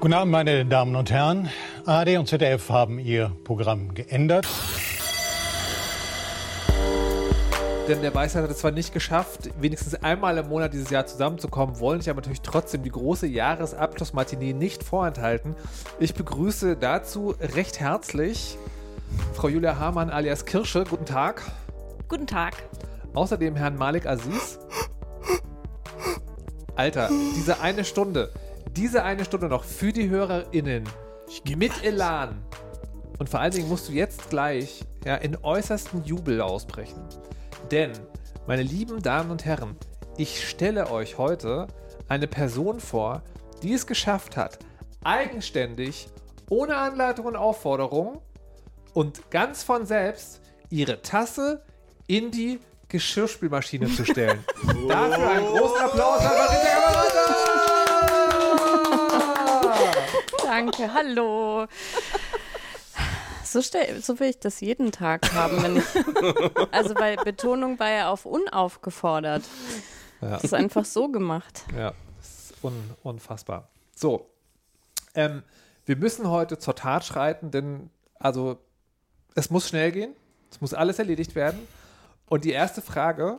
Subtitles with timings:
[0.00, 1.50] Guten Abend, meine Damen und Herren.
[1.84, 4.48] ARD und ZDF haben ihr Programm geändert.
[7.86, 11.80] Denn der Weisheit hat es zwar nicht geschafft, wenigstens einmal im Monat dieses Jahr zusammenzukommen,
[11.80, 15.54] wollen sich aber natürlich trotzdem die große Jahresabschlussmatinee nicht vorenthalten.
[15.98, 18.56] Ich begrüße dazu recht herzlich
[19.34, 20.84] Frau Julia Hamann alias Kirsche.
[20.88, 21.42] Guten Tag.
[22.08, 22.54] Guten Tag.
[23.12, 24.58] Außerdem Herrn Malik Aziz.
[26.74, 28.30] Alter, diese eine Stunde,
[28.76, 30.84] diese eine Stunde noch für die HörerInnen
[31.56, 32.42] mit Elan.
[33.18, 37.02] Und vor allen Dingen musst du jetzt gleich ja, in äußersten Jubel ausbrechen.
[37.70, 37.92] Denn,
[38.46, 39.76] meine lieben Damen und Herren,
[40.16, 41.66] ich stelle euch heute
[42.08, 43.22] eine Person vor,
[43.62, 44.58] die es geschafft hat,
[45.04, 46.08] eigenständig,
[46.48, 48.20] ohne Anleitung und Aufforderung
[48.92, 51.62] und ganz von selbst ihre Tasse
[52.06, 54.44] in die Geschirrspülmaschine zu stellen.
[54.88, 57.49] Dafür einen großen Applaus an Marita Kamerata!
[60.50, 61.68] Danke, hallo.
[63.44, 65.84] So, stell, so will ich das jeden Tag haben, wenn ich.
[66.72, 69.44] Also bei Betonung war ja auf unaufgefordert.
[70.20, 70.30] Ja.
[70.30, 71.62] Das ist einfach so gemacht.
[71.76, 73.68] Ja, das ist un unfassbar.
[73.94, 74.28] So,
[75.14, 75.44] ähm,
[75.86, 78.58] wir müssen heute zur Tat schreiten, denn also
[79.36, 80.16] es muss schnell gehen,
[80.50, 81.60] es muss alles erledigt werden.
[82.26, 83.38] Und die erste Frage,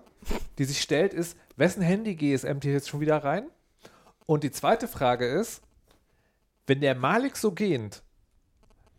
[0.58, 3.50] die sich stellt, ist, wessen Handy GSMT jetzt schon wieder rein?
[4.26, 5.62] Und die zweite Frage ist,
[6.72, 8.02] wenn der Malik so gähnt,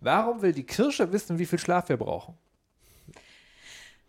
[0.01, 2.37] warum will die Kirsche wissen, wie viel Schlaf wir brauchen?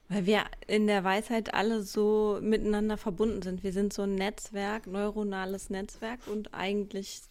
[0.10, 3.64] Weil wir in der Weisheit alle so miteinander verbunden sind.
[3.64, 7.22] Wir sind so ein Netzwerk, neuronales Netzwerk und eigentlich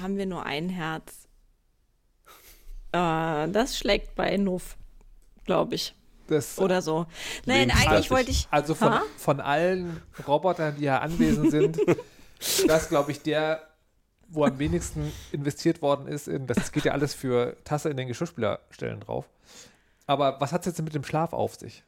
[0.00, 1.26] haben wir nur ein Herz.
[2.92, 4.76] Äh, das schlägt bei Nuff,
[5.44, 5.92] glaube ich.
[6.28, 7.06] Das, Oder so.
[7.46, 8.46] Nein, eigentlich wollte ich.
[8.52, 9.02] Also von, Ha?
[9.16, 11.78] von allen Robotern, die hier anwesend sind,
[12.68, 13.67] das glaube ich der,
[14.28, 16.28] wo am wenigsten investiert worden ist.
[16.28, 19.28] In, das geht ja alles für Tasse in den Geschirrspülerstellen drauf.
[20.06, 21.82] Aber was hat es jetzt mit dem Schlaf auf sich?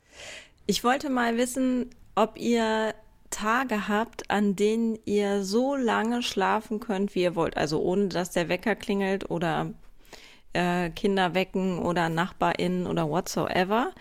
[0.66, 2.94] Ich wollte mal wissen, ob ihr
[3.30, 7.56] Tage habt, an denen ihr so lange schlafen könnt, wie ihr wollt.
[7.56, 9.72] Also ohne, dass der Wecker klingelt oder
[10.52, 13.92] äh, Kinder wecken oder NachbarInnen oder whatsoever.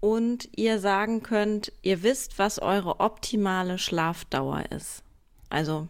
[0.00, 5.02] Und ihr sagen könnt, ihr wisst, was eure optimale Schlafdauer ist.
[5.50, 5.88] Also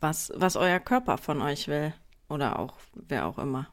[0.00, 1.92] was, was euer Körper von euch will.
[2.28, 3.68] Oder auch wer auch immer.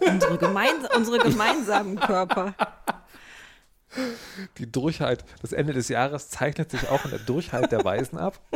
[0.00, 2.54] Unsere, gemeins unsere gemeinsamen Körper.
[4.58, 8.38] Die Durchheit, das Ende des Jahres zeichnet sich auch in der Durchheit der Weisen ab.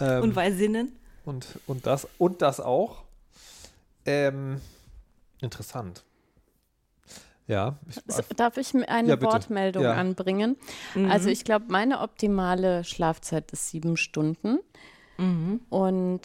[0.00, 0.96] Ähm, Und Weisinnen.
[1.26, 3.04] und, und, das, und das auch.
[4.06, 4.58] Ähm,
[5.42, 6.02] interessant.
[7.46, 7.76] Ja.
[7.88, 7.96] Ich,
[8.36, 9.20] Darf ich mir eine Ja.
[9.20, 9.92] Wortmeldung Ja.
[9.92, 10.56] anbringen?
[11.10, 14.60] Also ich glaube, meine optimale Schlafzeit ist sieben Stunden.
[15.70, 16.20] Und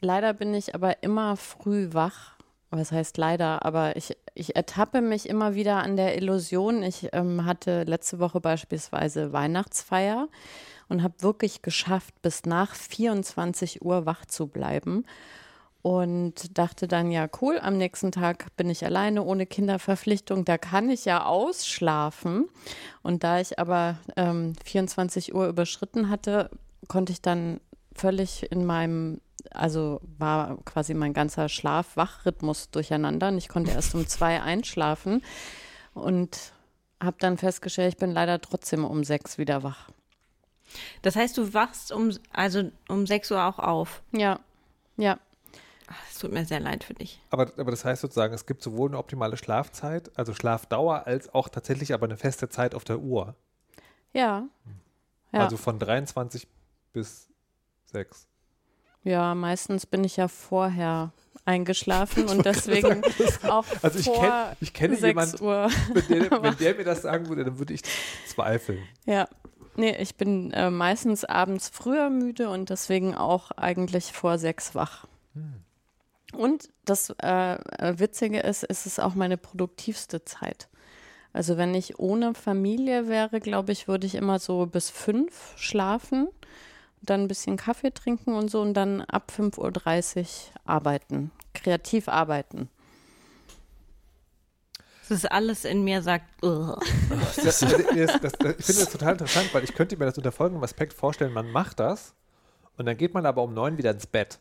[0.00, 2.36] leider bin ich aber immer früh wach.
[2.70, 3.64] Was heißt leider?
[3.64, 6.82] Aber ich, ich ertappe mich immer wieder an der Illusion.
[6.82, 10.28] Ich ähm, hatte letzte Woche beispielsweise Weihnachtsfeier
[10.88, 15.04] und habe wirklich geschafft, bis nach 24 Uhr wach zu bleiben
[15.86, 20.90] und dachte dann, ja, cool, am nächsten Tag bin ich alleine ohne Kinderverpflichtung, da kann
[20.90, 22.48] ich ja ausschlafen.
[23.04, 26.50] Und da ich aber ähm, 24 Uhr überschritten hatte,
[26.88, 27.60] konnte ich dann
[27.96, 29.20] völlig in meinem,
[29.50, 35.22] also war quasi mein ganzer Schlaf-Wach-Rhythmus durcheinander und ich konnte erst um zwei einschlafen
[35.94, 36.52] und
[37.00, 39.90] habe dann festgestellt, ich bin leider trotzdem um sechs wieder wach.
[41.02, 44.02] Das heißt, du wachst um, also um 6 Uhr auch auf.
[44.12, 44.40] Ja,
[44.96, 45.18] ja.
[46.10, 47.20] Es tut mir sehr leid für dich.
[47.30, 51.48] aber, aber das heißt sozusagen, es gibt sowohl eine optimale Schlafzeit, also Schlafdauer, als auch
[51.48, 53.36] tatsächlich aber eine feste Zeit auf der Uhr.
[54.12, 54.48] Ja.
[55.32, 55.40] Ja.
[55.40, 56.48] Also von 23
[56.92, 57.28] bis
[57.96, 58.26] 6.
[59.04, 61.12] Ja, meistens bin ich ja vorher
[61.46, 63.02] eingeschlafen und deswegen
[63.48, 65.70] auch Also ich vor kenn- ich kenne 6 jemand- Uhr.
[65.94, 67.82] Wenn der, wenn der mir das sagen würde, dann würde ich
[68.26, 68.82] zweifeln.
[69.06, 69.28] Ja,
[69.76, 75.06] nee, ich bin äh, meistens abends früher müde und deswegen auch eigentlich vor sechs wach.
[76.32, 80.68] Und das äh, äh, Witzige ist, es ist auch meine produktivste Zeit.
[81.32, 86.28] Also wenn ich ohne Familie wäre, glaube ich, würde ich immer so bis fünf schlafen,
[87.06, 90.26] dann ein bisschen Kaffee trinken und so und dann ab 5.30 Uhr
[90.64, 92.68] arbeiten, kreativ arbeiten.
[95.08, 96.76] Das ist alles in mir sagt, "Ugh."
[97.10, 100.32] Das, das, das, das, ich finde das total interessant, weil ich könnte mir das unter
[100.32, 102.14] folgendem Aspekt vorstellen, man macht das
[102.76, 104.40] und dann geht man aber um neun wieder ins Bett.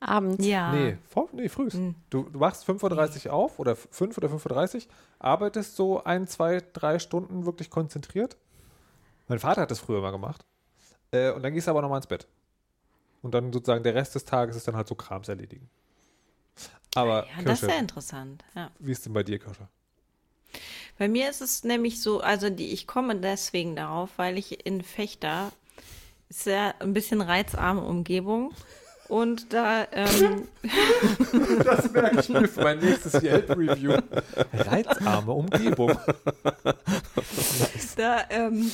[0.00, 0.44] Abends.
[0.46, 0.72] ja.
[0.72, 1.68] Nee, vor, nee früh.
[2.08, 4.82] Du, du wachst 5.30 Uhr auf oder 5 oder 5.30 Uhr,
[5.18, 8.36] arbeitest so ein, zwei, drei Stunden wirklich konzentriert.
[9.28, 10.44] Mein Vater hat das früher mal gemacht.
[11.12, 12.26] Äh, und dann gehst du aber nochmal ins Bett.
[13.22, 15.68] Und dann sozusagen der Rest des Tages ist dann halt so Krams erledigen.
[16.94, 18.44] Aber ja, das ist ja interessant.
[18.54, 18.70] Ja.
[18.78, 19.68] Wie ist denn bei dir, Kirsche?
[20.98, 24.82] Bei mir ist es nämlich so, also die, ich komme deswegen darauf, weil ich in
[24.82, 25.52] Fechter
[26.28, 28.52] ist ja ein bisschen reizarme Umgebung.
[29.08, 29.88] Und da.
[29.90, 30.46] Ähm,
[31.64, 33.98] das merke ich mir für mein nächstes Yelp-Review.
[34.52, 35.98] Reizarme Umgebung.
[37.96, 38.70] da, ähm,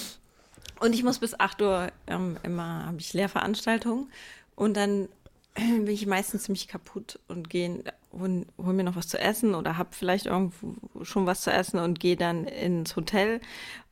[0.80, 4.10] und ich muss bis 8 Uhr ähm, immer, habe ich Lehrveranstaltungen.
[4.54, 5.08] Und dann
[5.54, 7.82] bin ich meistens ziemlich kaputt und gehe
[8.12, 11.78] hol, hol mir noch was zu essen oder habe vielleicht irgendwo schon was zu essen
[11.78, 13.40] und gehe dann ins Hotel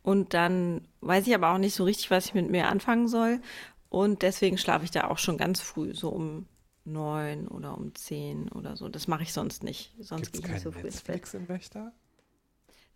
[0.03, 3.41] und dann weiß ich aber auch nicht so richtig, was ich mit mir anfangen soll
[3.89, 6.47] und deswegen schlafe ich da auch schon ganz früh, so um
[6.85, 8.89] neun oder um zehn oder so.
[8.89, 9.95] Das mache ich sonst nicht.
[10.01, 11.33] Sonst gehe ich nicht so früh ins Bett.
[11.35, 11.93] im Wächter?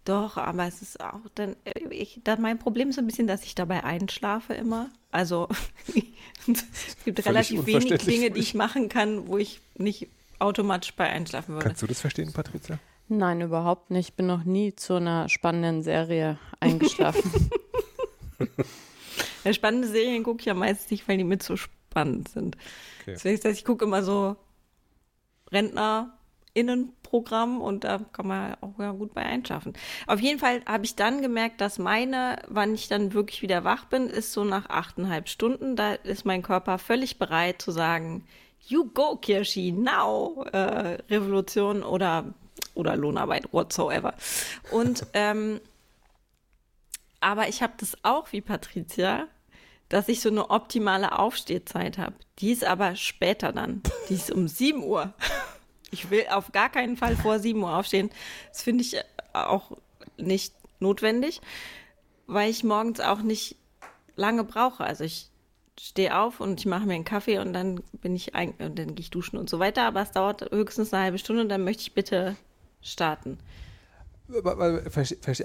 [0.08, 1.54] Doch, aber es ist auch dann,
[1.90, 4.88] ich, da mein Problem ist ein bisschen, dass ich dabei einschlafe immer.
[5.10, 5.48] Also
[6.46, 10.08] es gibt relativ wenig Dinge, die ich machen kann, wo ich nicht
[10.38, 11.66] automatisch bei einschlafen würde.
[11.66, 12.78] Kannst du das verstehen, Patricia?
[13.08, 14.08] Nein, überhaupt nicht.
[14.08, 17.50] Ich bin noch nie zu einer spannenden Serie eingeschlafen.
[19.44, 22.56] ja, spannende Serien gucke ich ja meist nicht, weil die mit so spannend sind.
[23.02, 23.12] Okay.
[23.12, 24.36] Das heißt, ich gucke immer so
[27.08, 29.72] RentnerInnenprogramm und da kann man auch ja gut bei einschlafen.
[30.06, 33.86] Auf jeden Fall habe ich dann gemerkt, dass meine, wann ich dann wirklich wieder wach
[33.86, 35.76] bin, ist so nach achteinhalb Stunden.
[35.76, 38.26] Da ist mein Körper völlig bereit zu sagen,
[38.66, 40.44] You go, Kirschi, now!
[40.52, 42.34] Äh, Revolution oder,
[42.74, 44.14] oder Lohnarbeit, whatsoever.
[44.70, 45.60] Und, ähm,
[47.20, 49.26] aber ich habe das auch wie Patricia,
[49.88, 52.14] dass ich so eine optimale Aufstehzeit habe.
[52.40, 53.82] Die ist aber später dann.
[54.08, 55.14] Die ist um 7 Uhr.
[55.90, 58.10] Ich will auf gar keinen Fall vor 7 Uhr aufstehen.
[58.50, 58.96] Das finde ich
[59.32, 59.72] auch
[60.16, 61.40] nicht notwendig,
[62.26, 63.56] weil ich morgens auch nicht
[64.16, 64.84] lange brauche.
[64.84, 65.30] Also ich
[65.80, 68.94] stehe auf und ich mache mir einen Kaffee und dann bin ich ein, und dann
[68.94, 69.84] gehe ich duschen und so weiter.
[69.84, 72.36] Aber es dauert höchstens eine halbe Stunde und dann möchte ich bitte
[72.82, 73.38] starten.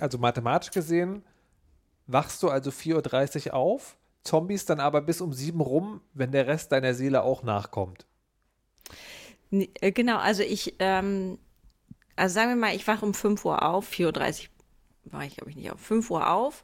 [0.02, 1.24] Also mathematisch gesehen
[2.08, 6.48] wachst du also 4.30 Uhr auf, Zombies dann aber bis um 7 rum, wenn der
[6.48, 8.06] Rest deiner Seele auch nachkommt.
[9.54, 11.38] Äh, genau, also ich, ähm,
[12.16, 14.50] also sagen wir mal, ich wache um 5 Uhr auf, 4.30 Uhr
[15.12, 16.64] war ich, glaube ich, nicht auf, 5 Uhr auf.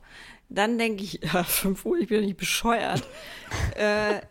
[0.50, 3.04] Dann denke ich, ja, 5 Uhr, ich bin doch nicht bescheuert.
[3.76, 4.22] äh,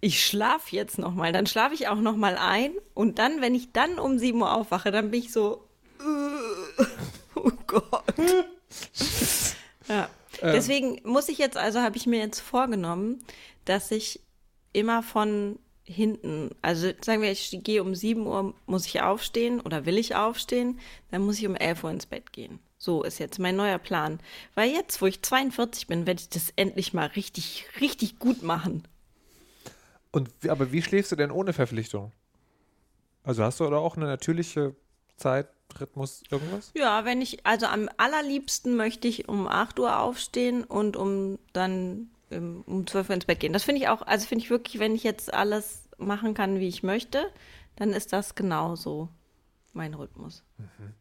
[0.00, 1.32] ich schlafe jetzt noch mal.
[1.32, 2.72] Dann schlafe ich auch noch mal ein.
[2.94, 5.68] Und dann, wenn ich dann um 7 Uhr aufwache, dann bin ich so,
[6.02, 6.84] uh,
[7.34, 8.14] oh Gott.
[9.88, 10.08] ja.
[10.40, 10.52] Ähm.
[10.54, 13.22] Deswegen muss ich jetzt, also habe ich mir jetzt vorgenommen,
[13.66, 14.20] dass ich
[14.72, 15.58] immer von
[15.90, 20.14] hinten, also sagen wir, ich gehe um 7 Uhr, muss ich aufstehen oder will ich
[20.14, 20.78] aufstehen,
[21.10, 22.60] dann muss ich um 11 Uhr ins Bett gehen.
[22.78, 24.20] So ist jetzt mein neuer Plan.
[24.54, 28.86] Weil jetzt, wo ich 42 bin, werde ich das endlich mal richtig, richtig gut machen.
[30.12, 32.12] Und aber wie schläfst du denn ohne Verpflichtung?
[33.22, 34.74] Also hast du oder auch eine natürliche
[35.16, 36.72] Zeitrhythmus, irgendwas?
[36.74, 42.10] Ja, wenn ich, also am allerliebsten möchte ich um 8 Uhr aufstehen und um dann
[42.30, 43.52] um 12 Uhr ins Bett gehen.
[43.52, 46.68] Das finde ich auch, also finde ich wirklich, wenn ich jetzt alles machen kann, wie
[46.68, 47.30] ich möchte,
[47.76, 49.08] dann ist das genauso
[49.72, 50.44] mein Rhythmus.
[50.58, 50.94] Mhm.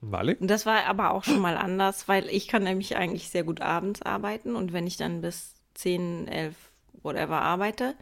[0.00, 0.38] Malik?
[0.40, 4.00] Das war aber auch schon mal anders, weil ich kann nämlich eigentlich sehr gut abends
[4.00, 6.56] arbeiten und wenn ich dann bis 10, 11,
[7.02, 7.94] whatever arbeite,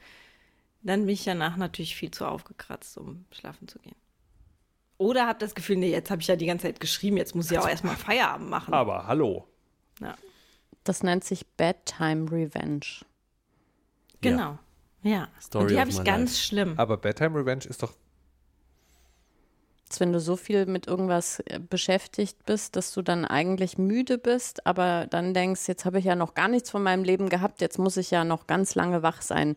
[0.83, 3.97] dann bin ich danach natürlich viel zu aufgekratzt, um schlafen zu gehen.
[4.97, 7.51] Oder habe das Gefühl, nee, jetzt habe ich ja die ganze Zeit geschrieben, jetzt muss
[7.51, 8.75] ich auch erstmal Feierabend machen.
[8.75, 9.47] Aber hallo.
[10.01, 10.17] Ja.
[10.89, 13.05] Das nennt sich Bedtime Revenge.
[14.23, 14.59] Genau.
[15.03, 15.11] Ja.
[15.11, 15.29] ja.
[15.39, 16.43] Story und die habe ich ganz life.
[16.43, 16.75] schlimm.
[16.79, 17.93] Aber Bedtime Revenge ist doch
[20.01, 24.67] wenn du so viel mit irgendwas äh, beschäftigt bist, dass du dann eigentlich müde bist,
[24.67, 27.79] aber dann denkst, jetzt habe ich ja noch gar nichts von meinem Leben gehabt, jetzt
[27.79, 29.57] muss ich ja noch ganz lange wach sein,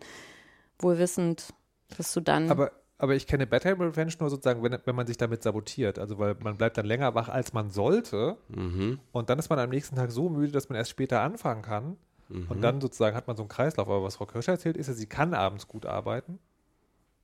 [0.79, 1.53] wohl wissend,
[1.97, 2.49] dass du dann.
[2.49, 2.71] Aber,
[3.01, 5.97] aber ich kenne Bedtime Revenge nur sozusagen, wenn, wenn man sich damit sabotiert.
[5.97, 8.37] Also, weil man bleibt dann länger wach, als man sollte.
[8.49, 8.99] Mhm.
[9.11, 11.97] Und dann ist man am nächsten Tag so müde, dass man erst später anfangen kann.
[12.29, 12.45] Mhm.
[12.47, 13.87] Und dann sozusagen hat man so einen Kreislauf.
[13.87, 16.37] Aber was Frau Kirscher erzählt, ist ja, sie kann abends gut arbeiten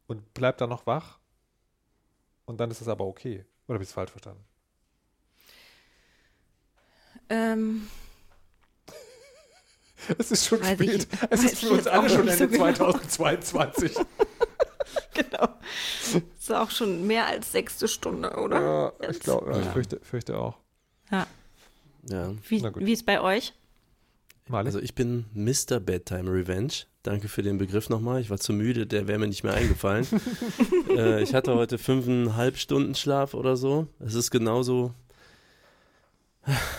[0.08, 1.20] und bleibt dann noch wach
[2.46, 3.46] und dann ist es aber okay.
[3.68, 4.44] Oder habe ich es falsch verstanden?
[7.30, 7.88] Ähm.
[10.20, 10.80] Es ist schon spät.
[10.82, 13.96] Ich, es ist für uns alle schon Ende so 2022.
[15.14, 15.50] genau.
[16.02, 18.62] Es ist auch schon mehr als sechste Stunde, oder?
[18.62, 19.18] Ja, Jetzt.
[19.18, 20.58] ich glaube, ja, ich fürchte, fürchte auch.
[21.12, 21.28] Ja.
[22.10, 22.34] ja.
[22.48, 23.54] Wie, wie ist bei euch?
[24.50, 25.80] Also ich bin Mr.
[25.80, 26.74] Bedtime Revenge.
[27.04, 28.22] Danke für den Begriff nochmal.
[28.22, 30.08] Ich war zu müde, der wäre mir nicht mehr eingefallen.
[30.90, 33.88] äh, ich hatte heute fünfeinhalb Stunden Schlaf oder so.
[34.00, 34.94] Es ist genauso.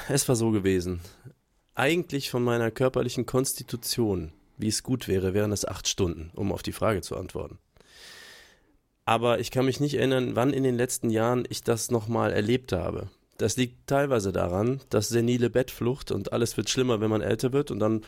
[0.08, 1.00] Es war so gewesen.
[1.74, 6.62] Eigentlich von meiner körperlichen Konstitution wie es gut wäre, wären es acht Stunden, um auf
[6.62, 7.58] die Frage zu antworten.
[9.08, 12.72] Aber ich kann mich nicht erinnern, wann in den letzten Jahren ich das nochmal erlebt
[12.72, 13.08] habe.
[13.38, 17.70] Das liegt teilweise daran, dass senile Bettflucht und alles wird schlimmer, wenn man älter wird
[17.70, 18.02] und dann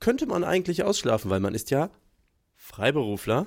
[0.00, 1.90] könnte man eigentlich ausschlafen, weil man ist ja
[2.54, 3.46] Freiberufler.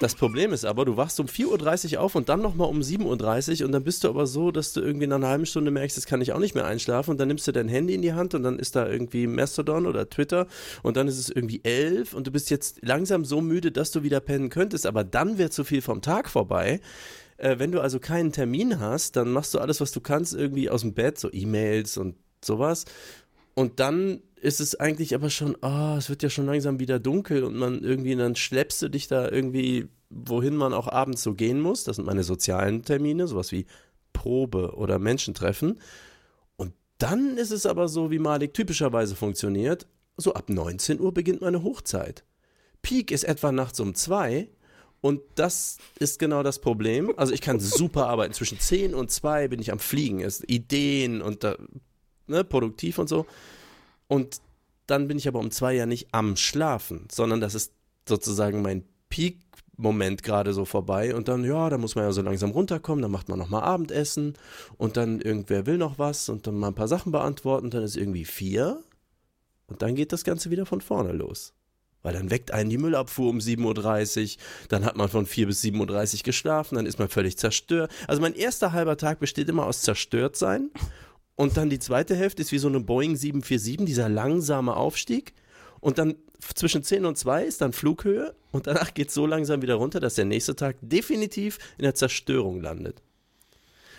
[0.00, 3.60] Das Problem ist aber, du wachst um 4.30 Uhr auf und dann nochmal um 7.30
[3.60, 5.96] Uhr und dann bist du aber so, dass du irgendwie nach einer halben Stunde merkst,
[5.96, 8.12] jetzt kann ich auch nicht mehr einschlafen und dann nimmst du dein Handy in die
[8.12, 10.48] Hand und dann ist da irgendwie Mastodon oder Twitter
[10.82, 14.02] und dann ist es irgendwie 11 und du bist jetzt langsam so müde, dass du
[14.02, 16.80] wieder pennen könntest, aber dann wird zu viel vom Tag vorbei.
[17.36, 20.70] Äh, wenn du also keinen Termin hast, dann machst du alles, was du kannst, irgendwie
[20.70, 22.84] aus dem Bett, so E-Mails und sowas.
[23.54, 27.44] Und dann ist es eigentlich aber schon, oh, es wird ja schon langsam wieder dunkel
[27.44, 31.60] und man irgendwie, dann schleppst du dich da irgendwie, wohin man auch abends so gehen
[31.60, 31.84] muss.
[31.84, 33.66] Das sind meine sozialen Termine, sowas wie
[34.12, 35.80] Probe oder Menschentreffen.
[36.56, 39.86] Und dann ist es aber so, wie Malik typischerweise funktioniert.
[40.16, 42.24] So ab 19 Uhr beginnt meine Hochzeit.
[42.82, 44.48] Peak ist etwa nachts um zwei.
[45.00, 47.12] Und das ist genau das Problem.
[47.18, 48.32] Also ich kann super arbeiten.
[48.32, 50.20] Zwischen 10 und 2 bin ich am Fliegen.
[50.20, 51.56] Es Ideen und da,
[52.26, 53.26] ne, produktiv und so.
[54.08, 54.40] Und
[54.86, 57.72] dann bin ich aber um zwei ja nicht am Schlafen, sondern das ist
[58.08, 61.14] sozusagen mein Peak-Moment gerade so vorbei.
[61.14, 64.34] Und dann, ja, da muss man ja so langsam runterkommen, dann macht man nochmal Abendessen
[64.76, 67.70] und dann irgendwer will noch was und dann mal ein paar Sachen beantworten.
[67.70, 68.82] Dann ist irgendwie vier
[69.66, 71.54] und dann geht das Ganze wieder von vorne los.
[72.02, 75.62] Weil dann weckt einen die Müllabfuhr um 7.30 Uhr, dann hat man von 4 bis
[75.62, 77.90] 7.30 Uhr geschlafen, dann ist man völlig zerstört.
[78.06, 80.70] Also mein erster halber Tag besteht immer aus zerstört sein
[81.36, 85.34] und dann die zweite Hälfte ist wie so eine Boeing 747, dieser langsame Aufstieg.
[85.80, 86.14] Und dann
[86.54, 90.00] zwischen 10 und 2 ist dann Flughöhe und danach geht es so langsam wieder runter,
[90.00, 93.02] dass der nächste Tag definitiv in der Zerstörung landet.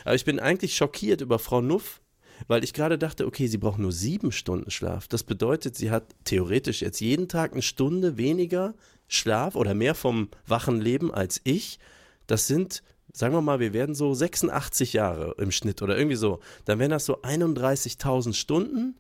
[0.04, 2.02] Aber ich bin eigentlich schockiert über Frau Nuff,
[2.48, 5.08] weil ich gerade dachte, okay, sie braucht nur sieben Stunden Schlaf.
[5.08, 8.76] Das bedeutet, sie hat theoretisch jetzt jeden Tag eine Stunde weniger
[9.08, 11.80] Schlaf oder mehr vom wachen Leben als ich.
[12.28, 12.84] Das sind
[13.16, 16.92] sagen wir mal, wir werden so 86 Jahre im Schnitt oder irgendwie so, dann wären
[16.92, 19.00] das so 31.000 Stunden,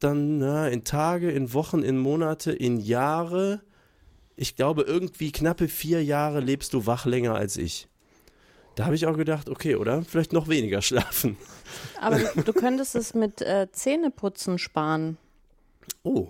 [0.00, 3.62] dann na, in Tage, in Wochen, in Monate, in Jahre.
[4.36, 7.88] Ich glaube, irgendwie knappe vier Jahre lebst du wach länger als ich.
[8.74, 10.02] Da habe ich auch gedacht, okay, oder?
[10.02, 11.36] Vielleicht noch weniger schlafen.
[12.00, 15.16] Aber du, du könntest es mit äh, Zähneputzen sparen.
[16.02, 16.28] Oh.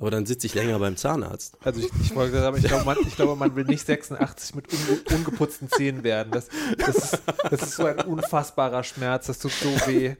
[0.00, 1.58] Aber dann sitze ich länger beim Zahnarzt.
[1.62, 4.64] Also ich, ich wollte sagen, ich glaube, man, ich glaube, man will nicht 86 mit
[4.72, 6.32] unge ungeputzten Zähnen werden.
[6.32, 10.16] Das, das, ist, das ist so ein unfassbarer Schmerz, das tut so weh.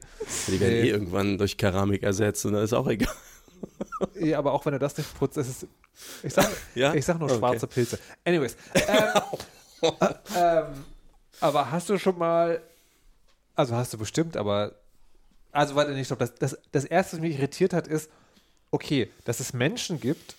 [0.47, 0.81] Die werden nee.
[0.83, 3.11] eh irgendwann durch Keramik ersetzt und dann ist auch egal.
[4.19, 5.67] Ja, aber auch wenn er das nicht putzt, ist es.
[6.21, 6.93] Ich sag, ja?
[6.93, 7.73] ich sag nur schwarze okay.
[7.73, 7.99] Pilze.
[8.23, 8.55] Anyways.
[8.75, 9.21] Ähm,
[10.37, 10.65] ähm,
[11.39, 12.61] aber hast du schon mal.
[13.55, 14.73] Also hast du bestimmt, aber.
[15.51, 16.19] Also warte nicht, stopp.
[16.19, 18.09] Das, das, das erste, was mich irritiert hat, ist,
[18.71, 20.35] okay, dass es Menschen gibt,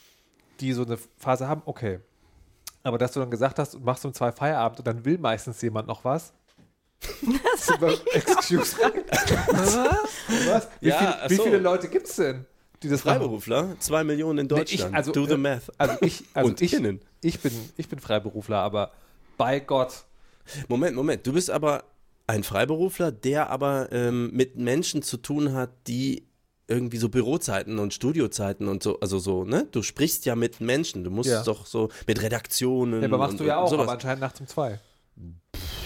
[0.60, 2.00] die so eine Phase haben, okay.
[2.82, 5.62] Aber dass du dann gesagt hast, du machst um zwei Feierabend und dann will meistens
[5.62, 6.32] jemand noch was.
[8.12, 9.04] Excuse me.
[10.46, 10.68] was?
[10.80, 12.46] Wie, ja, viel, wie viele Leute gibt es denn?
[12.82, 13.62] Die das Freiberufler?
[13.62, 13.80] Machen?
[13.80, 14.70] Zwei Millionen in Deutschland.
[14.70, 15.72] Nee, ich, also, Do the äh, math.
[15.78, 17.00] Also ich, also und ich, innen.
[17.20, 18.92] ich, bin, ich bin Freiberufler, aber
[19.36, 20.04] bei Gott.
[20.68, 21.26] Moment, Moment.
[21.26, 21.84] Du bist aber
[22.26, 26.26] ein Freiberufler, der aber ähm, mit Menschen zu tun hat, die
[26.69, 29.66] irgendwie so Bürozeiten und Studiozeiten und so, also so, ne?
[29.71, 31.42] Du sprichst ja mit Menschen, du musst ja.
[31.42, 33.00] doch so mit Redaktionen.
[33.00, 34.81] Ja, aber machst und, du ja auch, aber anscheinend nachts um zwei.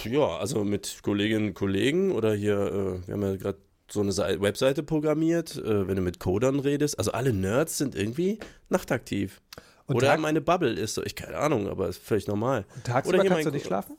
[0.05, 3.59] Ja, also mit Kolleginnen und Kollegen oder hier, äh, wir haben ja gerade
[3.91, 6.99] so eine Webseite programmiert, äh, wenn du mit Codern redest.
[6.99, 9.41] Also alle Nerds sind irgendwie nachtaktiv.
[9.87, 12.65] Und oder Tag meine Bubble ist so, ich keine Ahnung, aber ist völlig normal.
[12.75, 13.97] Und tagsüber oder kannst du nicht schlafen?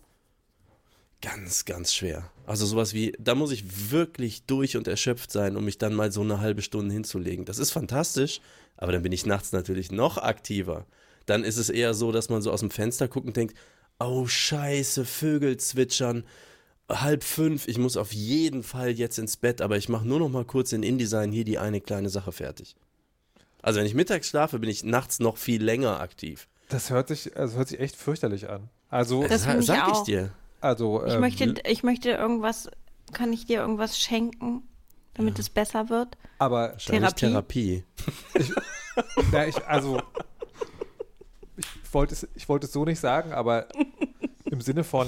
[1.21, 2.31] Ganz, ganz schwer.
[2.45, 6.11] Also sowas wie, da muss ich wirklich durch und erschöpft sein, um mich dann mal
[6.11, 7.45] so eine halbe Stunde hinzulegen.
[7.45, 8.39] Das ist fantastisch,
[8.75, 10.85] aber dann bin ich nachts natürlich noch aktiver.
[11.25, 13.57] Dann ist es eher so, dass man so aus dem Fenster guckt und denkt,
[13.99, 16.23] oh scheiße, Vögel zwitschern,
[16.87, 20.29] halb fünf, ich muss auf jeden Fall jetzt ins Bett, aber ich mache nur noch
[20.29, 22.75] mal kurz in InDesign hier die eine kleine Sache fertig.
[23.61, 26.47] Also wenn ich mittags schlafe, bin ich nachts noch viel länger aktiv.
[26.69, 28.69] Das hört sich, also hört sich echt fürchterlich an.
[28.89, 30.31] Also das sag ich, ich dir.
[30.59, 32.69] Also, ich, ähm, möchte, ich möchte irgendwas,
[33.13, 34.63] kann ich dir irgendwas schenken,
[35.13, 35.41] damit ja.
[35.41, 36.17] es besser wird?
[36.39, 37.15] Aber Therapie.
[37.15, 37.83] Therapie.
[38.33, 38.51] Ich,
[39.31, 40.01] na, ich, also,
[41.55, 43.67] ich wollte es, ich wollte es so nicht sagen, aber
[44.45, 45.07] im Sinne von,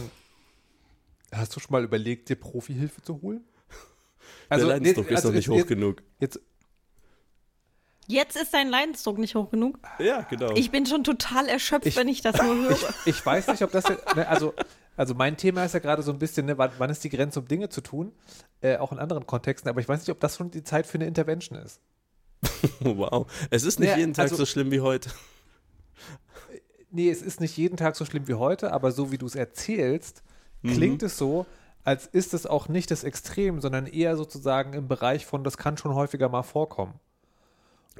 [1.31, 3.43] hast du schon mal überlegt, dir Profihilfe zu holen?
[4.47, 6.03] Also, Der Leidensdruck nee, also, ist doch nicht hoch genug.
[6.19, 6.39] Jetzt,
[8.09, 9.77] Jetzt ist dein Leidensdruck nicht hoch genug.
[9.99, 10.51] Ja, genau.
[10.55, 12.71] Ich bin schon total erschöpft, ich, wenn ich das nur höre.
[12.71, 13.83] Ich, ich weiß nicht, ob das,
[14.15, 14.55] ne, also
[14.99, 17.39] also mein Thema ist ja gerade so ein bisschen, ne, wann, wann, ist die Grenze,
[17.39, 18.11] um Dinge zu tun,
[18.59, 20.95] äh, auch in anderen Kontexten, aber ich weiß nicht, ob das schon die Zeit für
[20.95, 21.79] eine Intervention ist.
[22.81, 23.25] wow.
[23.49, 25.09] Es ist nicht ja, jeden Tag also, so schlimm wie heute.
[26.91, 29.35] nee, es ist nicht jeden Tag so schlimm wie heute, aber so wie du es
[29.35, 30.21] erzählst,
[30.63, 31.45] klingt es so,
[31.85, 35.77] als ist es auch nicht das Extrem, sondern eher sozusagen im Bereich von, das kann
[35.77, 36.99] schon häufiger mal vorkommen.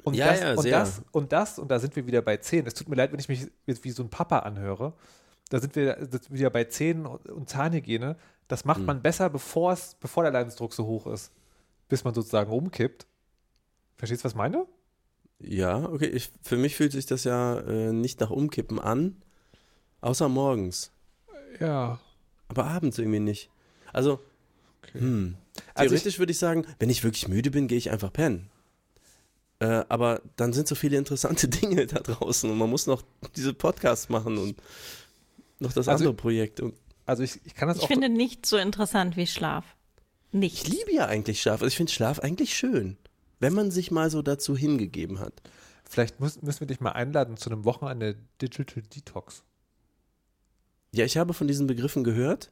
[0.04, 2.66] Und, Ja, das, ja, und das und das, und da sind wir wieder bei 10.
[2.66, 4.92] Es tut mir leid, wenn ich mich jetzt wie so ein Papa anhöre.
[5.50, 5.98] Da sind wir
[6.30, 8.16] wieder bei Zähnen und, Zahnhygiene.
[8.48, 9.76] Das macht man besser, bevor
[10.22, 11.30] der Leidensdruck so hoch ist,
[11.88, 13.06] bis man sozusagen umkippt.
[13.96, 14.66] Verstehst du, was ich meine?
[15.38, 16.06] Ja, okay.
[16.06, 19.22] Ich, für mich fühlt sich das ja äh, nicht nach Umkippen an,
[20.00, 20.92] außer morgens.
[21.60, 22.00] Ja.
[22.48, 23.50] Aber abends irgendwie nicht.
[23.92, 24.20] Also,
[24.92, 25.36] hm.
[25.74, 28.50] Also theoretisch würde ich sagen, wenn ich wirklich müde bin, gehe ich einfach pennen.
[29.60, 33.02] Äh, aber dann sind so viele interessante Dinge da draußen und man muss noch
[33.36, 34.56] diese Podcasts machen und
[35.60, 36.60] noch das Also- andere Projekt.
[36.60, 36.74] Und
[37.06, 37.88] Also ich, ich kann das Ich auch.
[37.88, 39.64] finde nicht so interessant wie Schlaf.
[40.32, 40.68] ich Nicht.
[40.68, 41.54] liebe ja eigentlich Schlaf.
[41.62, 42.96] Also ich finde Schlaf eigentlich schön,
[43.40, 45.34] wenn man sich mal so dazu hingegeben hat.
[45.88, 49.42] Vielleicht muss, müssen wir dich mal einladen zu einem Wochenende Digital Detox.
[50.92, 52.50] Ja, ich habe von diesen Begriffen gehört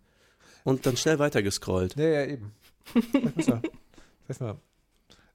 [0.64, 1.96] und dann schnell weitergescrollt.
[1.96, 2.52] Ja, ja, eben.
[2.84, 3.62] Vielleicht müssen wir,
[4.24, 4.56] vielleicht mal.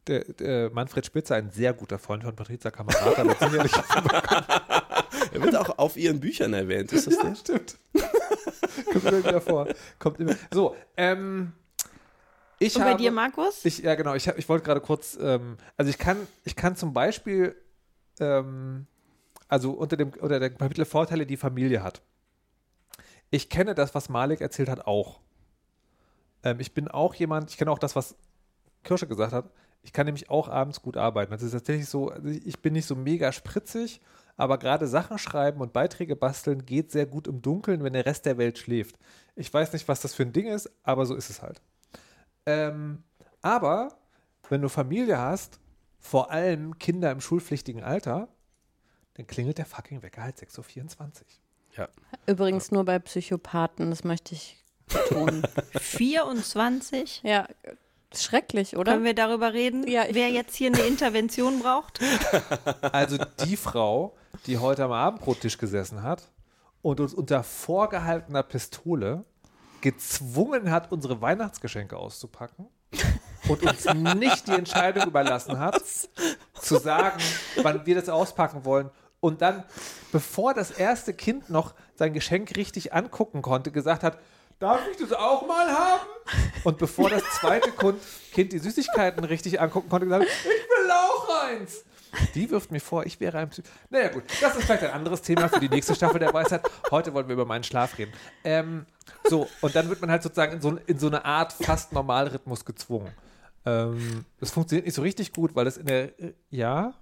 [0.07, 3.71] Der, der Manfred Spitzer, ein sehr guter Freund von Patrizia Kamerata, wird sicherlich.
[5.31, 6.91] Er wird auch auf ihren Büchern erwähnt.
[6.91, 7.35] Ist das der?
[7.35, 7.77] Stimmt.
[8.91, 9.67] Kommt immer wieder vor.
[9.99, 10.35] Kommt immer.
[10.51, 11.53] So, ähm.
[12.59, 13.65] Ich Und habe, bei dir, Markus?
[13.65, 14.13] Ich, ja, genau.
[14.15, 17.55] Ich, hab- ich wollte gerade kurz, ähm, also ich kann, ich kann zum Beispiel,
[18.19, 18.87] ähm,
[19.49, 22.01] also unter dem, unter dem Kapitel Vorteile, die Familie hat.
[23.31, 25.19] Ich kenne das, was Malik erzählt hat, auch.
[26.43, 28.15] Ähm, ich bin auch jemand, ich kenne auch das, was
[28.83, 29.49] Kirsche gesagt hat.
[29.83, 31.31] Ich kann nämlich auch abends gut arbeiten.
[31.31, 34.01] Das ist tatsächlich so, also ich bin nicht so mega spritzig,
[34.37, 38.25] aber gerade Sachen schreiben und Beiträge basteln geht sehr gut im Dunkeln, wenn der Rest
[38.25, 38.97] der Welt schläft.
[39.35, 41.61] Ich weiß nicht, was das für ein Ding ist, aber so ist es halt.
[42.45, 43.03] Ähm,
[43.41, 43.89] aber
[44.49, 45.59] wenn du Familie hast,
[45.99, 48.27] vor allem Kinder im schulpflichtigen Alter,
[49.15, 51.25] dann klingelt der fucking Wecker halt 6.24 Uhr.
[51.77, 51.89] Ja.
[52.25, 54.57] Übrigens nur bei Psychopathen, das möchte ich
[54.87, 55.43] betonen.
[55.71, 57.21] 24?
[57.23, 57.47] ja,
[58.21, 58.93] schrecklich, oder?
[58.93, 61.99] Können wir darüber reden, Ja, wer jetzt hier eine Intervention braucht?
[62.91, 66.29] Also die Frau, die heute am Abendbrottisch gesessen hat
[66.81, 69.23] und uns unter vorgehaltener Pistole
[69.81, 72.67] gezwungen hat, unsere Weihnachtsgeschenke auszupacken
[73.49, 75.81] und uns nicht die Entscheidung überlassen hat,
[76.53, 77.19] zu sagen,
[77.61, 78.89] wann wir das auspacken wollen.
[79.19, 79.63] Und dann,
[80.11, 84.17] bevor das erste Kind noch sein Geschenk richtig angucken konnte, gesagt hat,
[84.59, 86.01] darf ich das auch mal haben?
[86.63, 87.71] Und bevor das zweite
[88.31, 91.83] Kind, die Süßigkeiten richtig angucken konnte, gesagt hat, ich will auch eins.
[92.35, 93.63] Die wirft mir vor, ich wäre ein Psy.
[93.89, 96.61] Naja, gut, das ist vielleicht ein anderes Thema für die nächste Staffel der Weisheit.
[96.91, 98.13] Heute wollen wir über meinen Schlaf reden.
[98.43, 98.85] Ähm,
[99.27, 102.65] so, und dann wird man halt sozusagen in so, in so eine Art fast Normalrhythmus
[102.65, 103.11] gezwungen.
[103.65, 106.19] Ähm, das funktioniert nicht so richtig gut, weil das in der.
[106.19, 106.93] äh, Ja?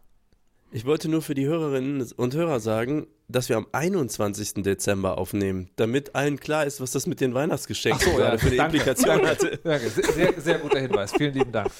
[0.72, 4.64] Ich wollte nur für die Hörerinnen und Hörer sagen, dass wir am 21.
[4.64, 8.38] Dezember aufnehmen, damit allen klar ist, was das mit den Weihnachtsgeschenken Ach so, gerade ja,
[8.38, 9.60] für eine danke, Implikation hatte.
[9.64, 11.14] Danke, sehr, sehr, guter Hinweis.
[11.14, 11.72] Vielen lieben Dank.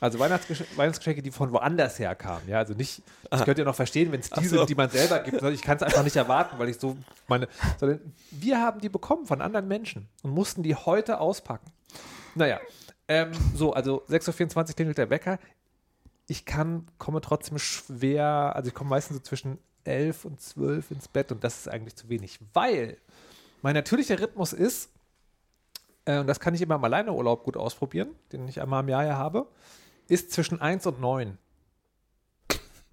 [0.00, 2.46] Also Weihnachtsgesch Weihnachtsgeschenke, die von woanders herkamen.
[2.46, 4.58] Ja, also nicht, ich könnte ja noch verstehen, wenn es die so.
[4.58, 5.42] sind, die man selber gibt.
[5.42, 9.24] Ich kann es einfach nicht erwarten, weil ich so meine, sondern wir haben die bekommen
[9.24, 11.70] von anderen Menschen und mussten die heute auspacken.
[12.34, 12.60] Naja,
[13.08, 15.38] ähm, so, also 6.24 Uhr klingelt der Wecker.
[16.26, 21.08] Ich kann, komme trotzdem schwer, also ich komme meistens so zwischen 11 und 12 ins
[21.08, 22.98] Bett und das ist eigentlich zu wenig, weil
[23.62, 24.90] mein natürlicher Rhythmus ist,
[26.04, 29.04] äh, und das kann ich immer im Alleineurlaub gut ausprobieren, den ich einmal im Jahr
[29.04, 29.46] ja habe,
[30.08, 31.38] ist zwischen 1 und 9.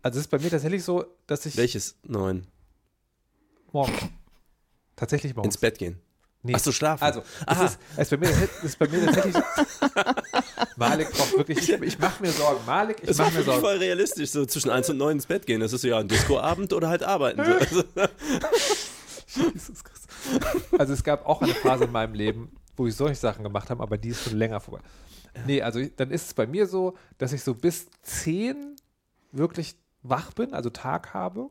[0.04, 1.96] Also es ist bei mir tatsächlich so, dass ich Welches?
[2.04, 2.48] Neun.
[3.72, 3.94] morgen
[4.96, 5.56] tatsächlich morgens.
[5.56, 6.00] Ins Bett gehen.
[6.44, 6.54] Nee.
[6.56, 7.04] Ach so, schlafen.
[7.04, 9.36] Also, es ist, es ist bei mir, es ist bei mir tatsächlich.
[10.76, 11.70] Malik braucht wirklich.
[11.70, 12.66] Ich, ich mache mir Sorgen.
[12.66, 13.62] Malik, ich mache mir Sorgen.
[13.62, 15.60] voll realistisch, so zwischen eins und neun ins Bett gehen.
[15.60, 17.42] Das ist so ja ein Discoabend oder halt arbeiten.
[17.72, 17.84] So.
[17.96, 20.08] Also, Jesus Christus.
[20.78, 23.82] Also es gab auch eine Phase in meinem Leben, wo ich solche Sachen gemacht habe,
[23.82, 24.82] aber die ist schon länger vorbei.
[25.46, 28.76] Nee, also dann ist es bei mir so, dass ich so bis 10
[29.32, 31.50] wirklich wach bin, also Tag habe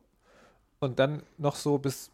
[0.80, 2.10] und dann noch so bis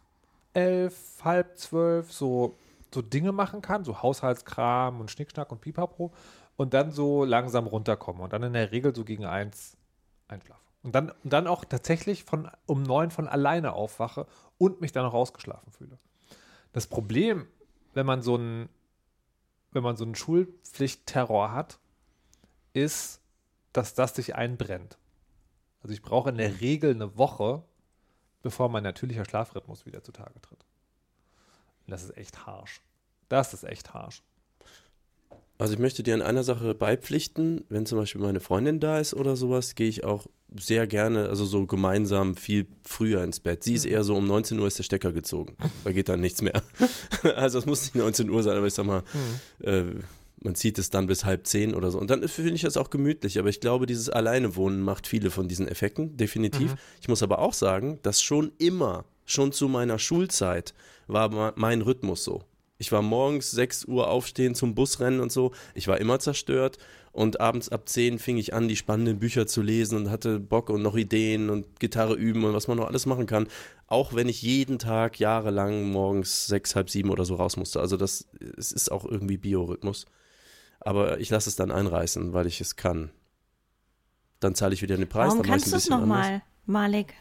[0.54, 2.54] 11, halb zwölf so,
[2.96, 6.12] so Dinge machen kann, so Haushaltskram und Schnickschnack und Pipapo
[6.56, 9.76] und dann so langsam runterkomme und dann in der Regel so gegen eins
[10.26, 10.62] einschlafe.
[10.82, 15.04] Und dann, und dann auch tatsächlich von, um neun von alleine aufwache und mich dann
[15.04, 15.98] noch ausgeschlafen fühle.
[16.72, 17.46] Das Problem,
[17.92, 18.68] wenn man so einen,
[19.72, 21.78] wenn man so einen Schulpflichtterror hat,
[22.72, 23.20] ist,
[23.72, 24.96] dass das sich einbrennt.
[25.82, 27.62] Also ich brauche in der Regel eine Woche,
[28.42, 30.64] bevor mein natürlicher Schlafrhythmus wieder zutage tritt.
[31.86, 32.80] Und das ist echt harsch.
[33.28, 34.22] Das ist echt harsch.
[35.58, 37.64] also ich möchte dir an einer Sache beipflichten.
[37.68, 40.26] Wenn zum Beispiel meine Freundin da ist oder sowas, gehe ich auch
[40.58, 43.64] sehr gerne, also so gemeinsam viel früher ins Bett.
[43.64, 45.56] Sie ist eher so, um 19 Uhr ist der Stecker gezogen.
[45.84, 46.62] Da geht dann nichts mehr.
[47.36, 49.68] also es muss nicht 19 Uhr sein, aber ich sag mal, mhm.
[49.68, 49.84] äh,
[50.40, 51.98] man zieht es dann bis halb zehn oder so.
[51.98, 53.38] Und dann finde ich das auch gemütlich.
[53.38, 56.72] Aber ich glaube, dieses Alleinewohnen macht viele von diesen Effekten, definitiv.
[56.72, 56.78] Mhm.
[57.00, 60.74] Ich muss aber auch sagen, dass schon immer, schon zu meiner Schulzeit,
[61.08, 62.42] war mein Rhythmus so.
[62.78, 65.52] Ich war morgens 6 Uhr aufstehen zum Busrennen und so.
[65.74, 66.78] Ich war immer zerstört.
[67.12, 70.68] Und abends ab 10 fing ich an, die spannenden Bücher zu lesen und hatte Bock
[70.68, 73.48] und noch Ideen und Gitarre üben und was man noch alles machen kann.
[73.86, 77.80] Auch wenn ich jeden Tag jahrelang morgens sechs, halb sieben oder so raus musste.
[77.80, 78.26] Also das
[78.58, 80.04] es ist auch irgendwie Biorhythmus.
[80.80, 83.10] Aber ich lasse es dann einreißen, weil ich es kann.
[84.40, 85.30] Dann zahle ich wieder den Preis.
[85.30, 87.14] Warum kannst du es nochmal, Malik?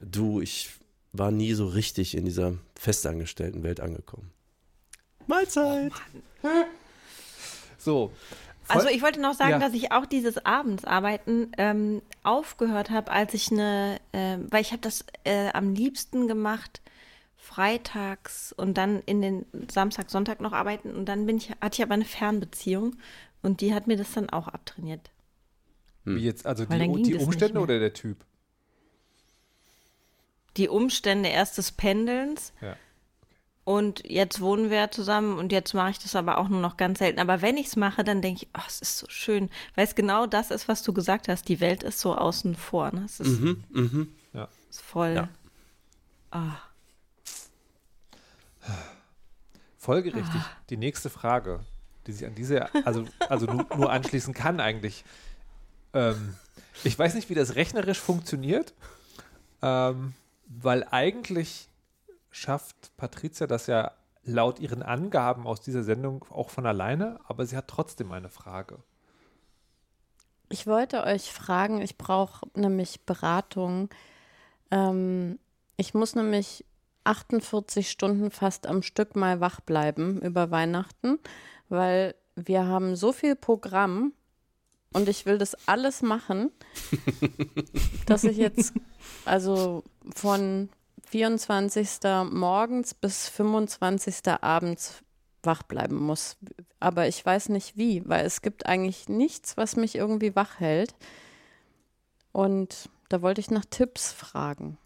[0.00, 0.70] Du, ich
[1.12, 4.32] war nie so richtig in dieser festangestellten Welt angekommen.
[5.26, 5.92] Mahlzeit.
[6.42, 6.48] Oh
[7.78, 8.12] so.
[8.68, 9.58] Also ich wollte noch sagen, ja.
[9.58, 14.80] dass ich auch dieses Abendsarbeiten ähm, aufgehört habe, als ich eine, äh, weil ich habe
[14.80, 16.80] das äh, am liebsten gemacht,
[17.36, 21.82] freitags und dann in den Samstag, Sonntag noch arbeiten und dann bin ich, hatte ich
[21.82, 22.96] aber eine Fernbeziehung
[23.42, 25.10] und die hat mir das dann auch abtrainiert.
[26.04, 28.24] Wie jetzt, also die, die Umstände oder der Typ?
[30.56, 32.52] Die Umstände erst des Pendelns.
[32.60, 32.76] Ja.
[33.64, 36.98] Und jetzt wohnen wir zusammen und jetzt mache ich das aber auch nur noch ganz
[36.98, 37.20] selten.
[37.20, 39.94] Aber wenn ich es mache, dann denke ich, oh, es ist so schön, weil es
[39.94, 41.48] genau das ist, was du gesagt hast.
[41.48, 42.92] Die Welt ist so außen vor.
[42.92, 43.04] Ne?
[43.04, 44.06] Es ist, mhm, mh.
[44.32, 44.48] ja.
[44.68, 45.14] ist voll.
[45.14, 45.28] Ja.
[46.32, 46.56] Ah.
[49.78, 50.50] Folgerichtig, ah.
[50.70, 51.60] die nächste Frage,
[52.06, 55.04] die sich an diese, also, also nur, nur anschließen kann eigentlich.
[55.92, 56.36] Ähm,
[56.82, 58.74] ich weiß nicht, wie das rechnerisch funktioniert,
[59.60, 60.14] ähm,
[60.46, 61.68] weil eigentlich
[62.32, 63.92] schafft Patricia das ja
[64.24, 68.78] laut ihren Angaben aus dieser Sendung auch von alleine, aber sie hat trotzdem eine Frage.
[70.48, 73.88] Ich wollte euch fragen, ich brauche nämlich Beratung.
[74.70, 75.38] Ähm,
[75.76, 76.64] ich muss nämlich
[77.04, 81.18] 48 Stunden fast am Stück mal wach bleiben über Weihnachten,
[81.68, 84.12] weil wir haben so viel Programm
[84.92, 86.50] und ich will das alles machen,
[88.06, 88.74] dass ich jetzt
[89.24, 89.82] also
[90.14, 90.68] von
[91.12, 92.00] 24.
[92.30, 94.28] morgens bis 25.
[94.40, 95.02] abends
[95.42, 96.38] wach bleiben muss.
[96.80, 100.94] Aber ich weiß nicht wie, weil es gibt eigentlich nichts, was mich irgendwie wach hält.
[102.32, 104.78] Und da wollte ich nach Tipps fragen.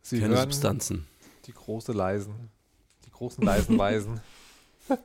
[0.00, 1.08] Sie Keine Substanzen.
[1.46, 2.50] Die große leisen,
[3.04, 4.20] die großen leisen Weisen.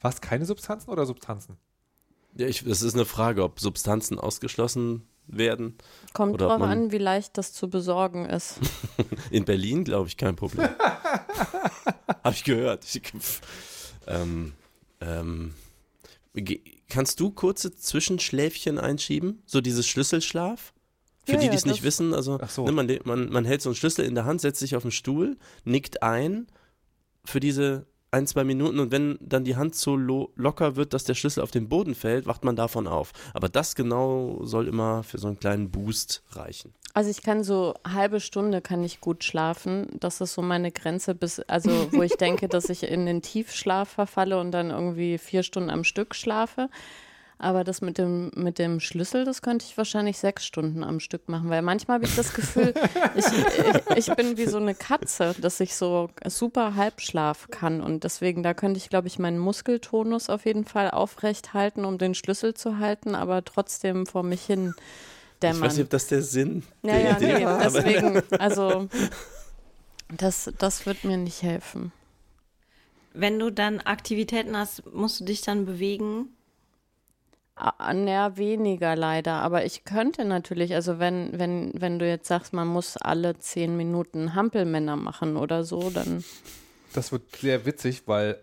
[0.00, 1.58] Was, keine Substanzen oder Substanzen?
[2.36, 5.76] Ja, ich, das ist eine Frage, ob Substanzen ausgeschlossen werden.
[6.12, 8.58] Kommt drauf an, wie leicht das zu besorgen ist.
[9.30, 10.68] In Berlin, glaube ich, kein Problem.
[12.24, 12.84] Habe ich gehört.
[12.84, 13.02] Ich,
[14.06, 14.52] ähm,
[15.00, 15.54] ähm,
[16.88, 19.42] kannst du kurze Zwischenschläfchen einschieben?
[19.46, 20.72] So dieses Schlüsselschlaf?
[21.24, 22.64] Für ja, die, die es nicht wissen, also so.
[22.64, 24.90] ne, man, man, man hält so einen Schlüssel in der Hand, setzt sich auf den
[24.90, 26.46] Stuhl, nickt ein
[27.24, 31.04] für diese ein, zwei Minuten und wenn dann die Hand so lo locker wird, dass
[31.04, 33.12] der Schlüssel auf den Boden fällt, wacht man davon auf.
[33.34, 36.74] Aber das genau soll immer für so einen kleinen Boost reichen.
[36.92, 39.86] Also ich kann so halbe Stunde kann ich gut schlafen.
[40.00, 43.88] Das ist so meine Grenze, bis, also wo ich denke, dass ich in den Tiefschlaf
[43.88, 46.68] verfalle und dann irgendwie vier Stunden am Stück schlafe.
[47.42, 51.26] Aber das mit dem, mit dem Schlüssel, das könnte ich wahrscheinlich sechs Stunden am Stück
[51.30, 52.74] machen, weil manchmal habe ich das Gefühl,
[53.14, 53.24] ich,
[53.96, 57.80] ich, ich, bin wie so eine Katze, dass ich so super Halbschlaf kann.
[57.80, 61.96] Und deswegen, da könnte ich, glaube ich, meinen Muskeltonus auf jeden Fall aufrecht halten, um
[61.96, 64.74] den Schlüssel zu halten, aber trotzdem vor mich hin
[65.40, 65.56] dämmern.
[65.56, 67.62] Ich weiß nicht, ob das der Sinn ja, der ja, Idee nee, war.
[67.62, 68.86] Deswegen, also
[70.14, 71.90] das, das wird mir nicht helfen.
[73.14, 76.28] Wenn du dann Aktivitäten hast, musst du dich dann bewegen?
[77.60, 79.34] Naja, weniger leider.
[79.34, 83.76] Aber ich könnte natürlich, also wenn, wenn, wenn du jetzt sagst, man muss alle zehn
[83.76, 86.24] Minuten Hampelmänner machen oder so, dann.
[86.92, 88.38] Das wird sehr witzig, weil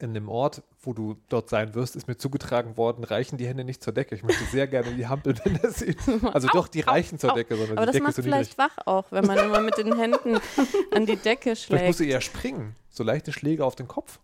[0.00, 3.64] in dem Ort, wo du dort sein wirst, ist mir zugetragen worden, reichen die Hände
[3.64, 4.14] nicht zur Decke.
[4.14, 5.96] Ich möchte sehr gerne die Hampelmänner sehen.
[6.32, 8.58] Also au, doch, die reichen au, zur Decke, sondern Aber die das macht so vielleicht
[8.58, 10.38] wach auch, wenn man immer mit den Händen
[10.92, 11.66] an die Decke schlägt.
[11.66, 12.76] Vielleicht musst du eher springen.
[12.90, 14.20] So leichte Schläge auf den Kopf.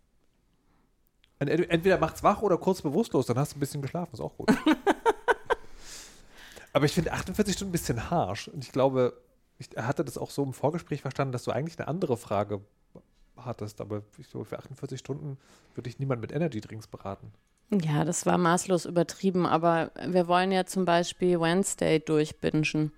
[1.49, 4.53] Entweder macht's wach oder kurz bewusstlos, dann hast du ein bisschen geschlafen, ist auch gut.
[6.73, 8.49] Aber ich finde 48 Stunden ein bisschen harsh.
[8.49, 9.17] Und ich glaube,
[9.59, 12.61] ich hatte das auch so im Vorgespräch verstanden, dass du eigentlich eine andere Frage
[13.37, 13.81] hattest.
[13.81, 15.39] Aber ich glaube, für 48 Stunden
[15.75, 17.33] würde ich niemand mit Energy Drinks beraten.
[17.71, 19.47] Ja, das war maßlos übertrieben.
[19.47, 22.93] Aber wir wollen ja zum Beispiel Wednesday durchbingen.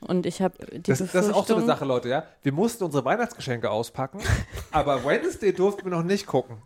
[0.00, 2.24] Und ich habe die das, das ist auch so eine Sache, Leute, ja.
[2.42, 4.20] Wir mussten unsere Weihnachtsgeschenke auspacken,
[4.72, 6.56] aber Wednesday durften wir noch nicht gucken.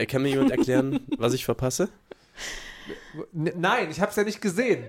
[0.00, 1.88] Äh, Kann mir jemand erklären, was ich verpasse?
[3.34, 4.88] N nein, ich habe es ja nicht gesehen.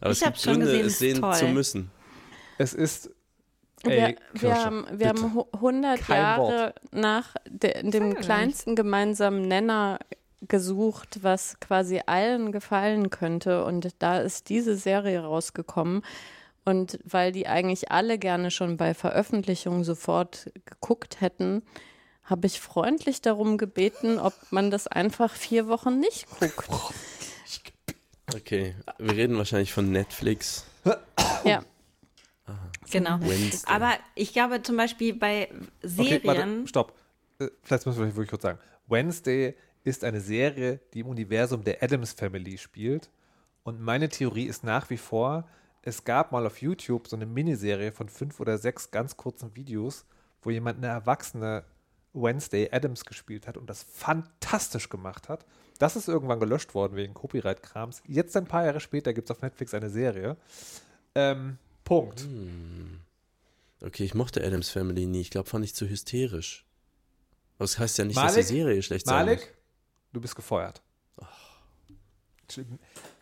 [0.00, 1.34] Aber Ich es hab's gibt schon Gründe, gesehen, es sehen toll.
[1.34, 1.90] zu müssen.
[2.58, 3.10] Es ist.
[3.84, 5.08] Wir, Ey, wir Kirsche, haben, wir bitte.
[5.08, 9.98] haben hu- 100 Kein Jahre nach de, dem kleinsten gemeinsamen Nenner
[10.48, 13.64] gesucht, was quasi allen gefallen könnte.
[13.64, 16.02] Und da ist diese Serie rausgekommen.
[16.64, 21.62] Und weil die eigentlich alle gerne schon bei Veröffentlichung sofort geguckt hätten,
[22.28, 26.68] habe ich freundlich darum gebeten, ob man das einfach vier Wochen nicht guckt.
[28.34, 30.64] Okay, wir reden wahrscheinlich von Netflix.
[31.44, 31.62] Ja.
[32.90, 33.20] Genau.
[33.20, 33.70] Wednesday.
[33.74, 35.50] Aber ich glaube zum Beispiel bei
[35.82, 36.66] Okay, warte, Serien.
[36.66, 36.94] stopp.
[37.38, 38.58] Äh, Vielleicht müssen wir wirklich kurz sagen.
[38.86, 43.10] Wednesday ist eine Serie, die im Universum der Adams Family spielt.
[43.62, 45.46] Und meine Theorie ist nach wie vor,
[45.82, 50.06] es gab mal auf YouTube so eine Miniserie von fünf oder sechs ganz kurzen Videos,
[50.42, 51.64] wo jemand eine erwachsene
[52.20, 55.46] Wednesday Adams gespielt hat und das fantastisch gemacht hat.
[55.78, 58.02] Das ist irgendwann gelöscht worden wegen Copyright-Krams.
[58.06, 60.36] Jetzt ein paar Jahre später gibt es auf Netflix eine Serie.
[61.14, 62.26] Ähm, Punkt.
[63.80, 65.20] Okay, ich mochte Adams Family nie.
[65.20, 66.66] Ich glaube, fand ich zu hysterisch.
[67.56, 68.46] Aber das heißt ja nicht, dass Malik?
[68.48, 69.36] die Serie schlecht sein muss.
[69.36, 69.54] Malik,
[70.12, 70.82] du bist gefeuert.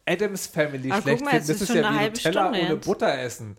[0.04, 2.76] Adams Family Ah, schlecht mal, finden, es das ist ist ja wie Nutella Stunde ohne.
[2.76, 3.56] Butter essen.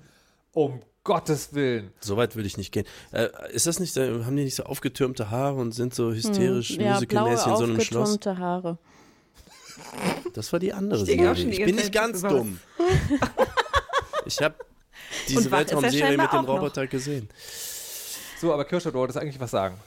[0.53, 1.91] Um Gottes Willen.
[2.01, 2.85] So weit würde ich nicht gehen.
[3.13, 6.71] Äh, ist das nicht, äh, haben die nicht so aufgetürmte Haare und sind so hysterisch,
[6.71, 8.09] Hm, ja, in so einem Schloss?
[8.09, 8.77] aufgetürmte Haare.
[10.33, 11.49] Das war die andere Ich Serie.
[11.49, 12.59] Ich bin nicht ganz über dumm.
[14.25, 14.55] Ich habe
[15.29, 16.49] diese er Weltraumserie mit dem auch noch.
[16.55, 17.29] Roboter gesehen.
[18.41, 19.77] So, aber Kirsche, du wolltest eigentlich was sagen.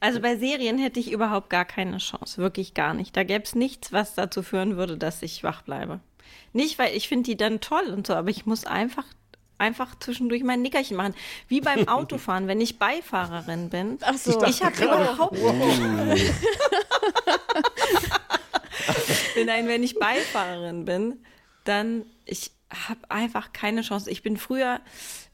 [0.00, 3.16] Also bei Serien hätte ich überhaupt gar keine Chance, wirklich gar nicht.
[3.16, 6.00] Da gäbe es nichts, was dazu führen würde, dass ich wach bleibe.
[6.52, 9.04] Nicht, weil ich finde die dann toll und so, aber ich muss einfach
[9.58, 11.14] einfach zwischendurch mein Nickerchen machen.
[11.48, 13.98] Wie beim Autofahren, wenn ich Beifahrerin bin.
[14.02, 14.42] Ach so.
[14.44, 15.38] Ich habe überhaupt
[19.46, 21.18] Nein, wenn ich Beifahrerin bin,
[21.64, 24.10] dann ich habe einfach keine Chance.
[24.10, 24.80] Ich bin früher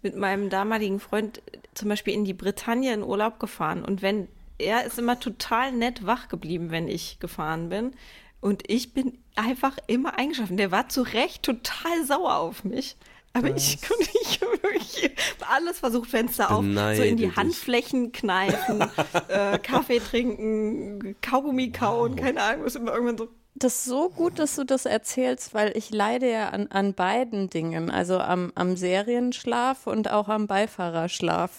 [0.03, 1.43] mit meinem damaligen Freund
[1.75, 4.29] zum Beispiel in die Bretagne in Urlaub gefahren und wenn
[4.59, 7.93] er ist immer total nett wach geblieben, wenn ich gefahren bin
[8.41, 10.57] und ich bin einfach immer eingeschlafen.
[10.57, 12.97] Der war zu Recht total sauer auf mich.
[13.33, 15.11] Aber ich konnte nicht wirklich
[15.49, 17.37] alles versucht, Fenster auf, so in die dich.
[17.37, 18.81] Handflächen kneifen,
[19.29, 24.39] äh, Kaffee trinken, Kaugummi kauen, keine Ahnung, was immer irgendwann so Das ist so gut,
[24.39, 28.77] dass du das erzählst, weil ich leide ja an, an beiden Dingen, also am, am
[28.77, 31.51] Serienschlaf und auch am Beifahrerschlaf.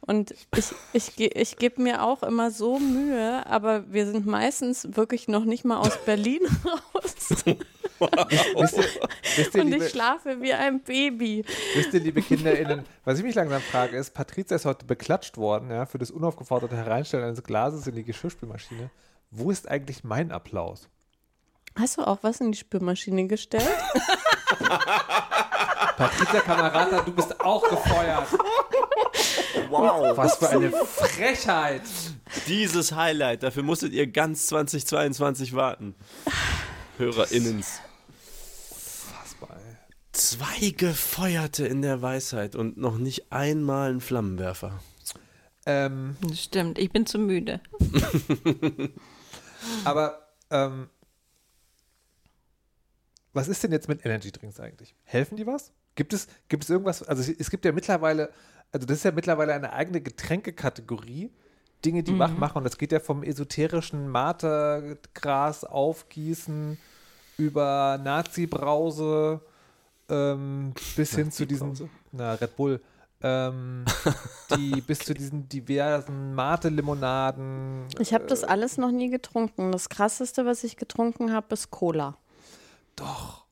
[0.00, 4.96] Und ich, ich, ge- ich gebe mir auch immer so Mühe, aber wir sind meistens
[4.96, 7.44] wirklich noch nicht mal aus Berlin raus.
[7.98, 8.84] Wisst ihr,
[9.36, 11.44] wisst ihr, Und liebe, ich schlafe wie ein Baby.
[11.74, 15.70] wisst ihr, liebe KinderInnen, was ich mich langsam frage, ist, Patrizia ist heute beklatscht worden,
[15.70, 18.90] ja, für das unaufgeforderte Hereinstellen eines Glases in die Geschirrspülmaschine.
[19.30, 20.88] Wo ist eigentlich mein Applaus?
[21.78, 23.66] Hast du auch was in die Spülmaschine gestellt?
[25.96, 28.26] Patrizia Kamerata, du bist auch gefeuert.
[29.68, 30.16] Wow.
[30.16, 31.82] Was für eine Frechheit.
[32.46, 35.94] Dieses Highlight, dafür musstet ihr ganz 2022 warten.
[36.98, 37.80] HörerInnens.
[38.70, 39.76] Fassbar, ey.
[40.12, 44.80] Zwei Gefeuerte in der Weisheit und noch nicht einmal ein Flammenwerfer.
[45.66, 47.60] Ähm, stimmt, ich bin zu müde.
[49.84, 50.88] aber ähm,
[53.32, 54.94] was ist denn jetzt mit Energy Drinks eigentlich?
[55.04, 55.72] Helfen die was?
[55.96, 57.02] Gibt es, gibt es irgendwas?
[57.02, 58.30] Also es gibt ja mittlerweile,
[58.72, 61.30] also das ist ja mittlerweile eine eigene Getränkekategorie,
[61.84, 62.58] Dinge, die wach machen.
[62.58, 66.78] Und das geht ja vom esoterischen Mate-Gras aufgießen
[67.38, 69.40] über Nazi-Brause
[70.08, 72.80] ähm, bis hin zu diesen, na, Red Bull,
[73.22, 73.84] ähm,
[74.56, 77.86] die bis zu diesen diversen Mate-Limonaden.
[77.98, 79.72] Ich habe das alles noch nie getrunken.
[79.72, 82.16] Das krasseste, was ich getrunken habe, ist Cola.
[82.94, 83.44] Doch,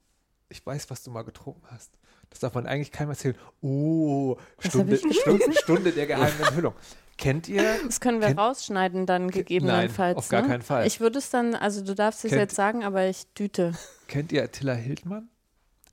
[0.48, 1.98] ich weiß, was du mal getrunken hast.
[2.30, 3.36] Das darf man eigentlich keinem erzählen.
[3.60, 6.74] Oh, Stunde, Stunde, Stunde der geheimen Enthüllung.
[7.18, 7.62] Kennt ihr?
[7.86, 9.98] Das können wir Kennt- rausschneiden dann gegebenenfalls.
[9.98, 10.48] Nein, auf gar ne?
[10.48, 10.86] keinen Fall.
[10.86, 13.72] Ich würde es dann, also du darfst es Kennt- jetzt sagen, aber ich düte.
[14.08, 15.28] Kennt ihr Attila Hildmann?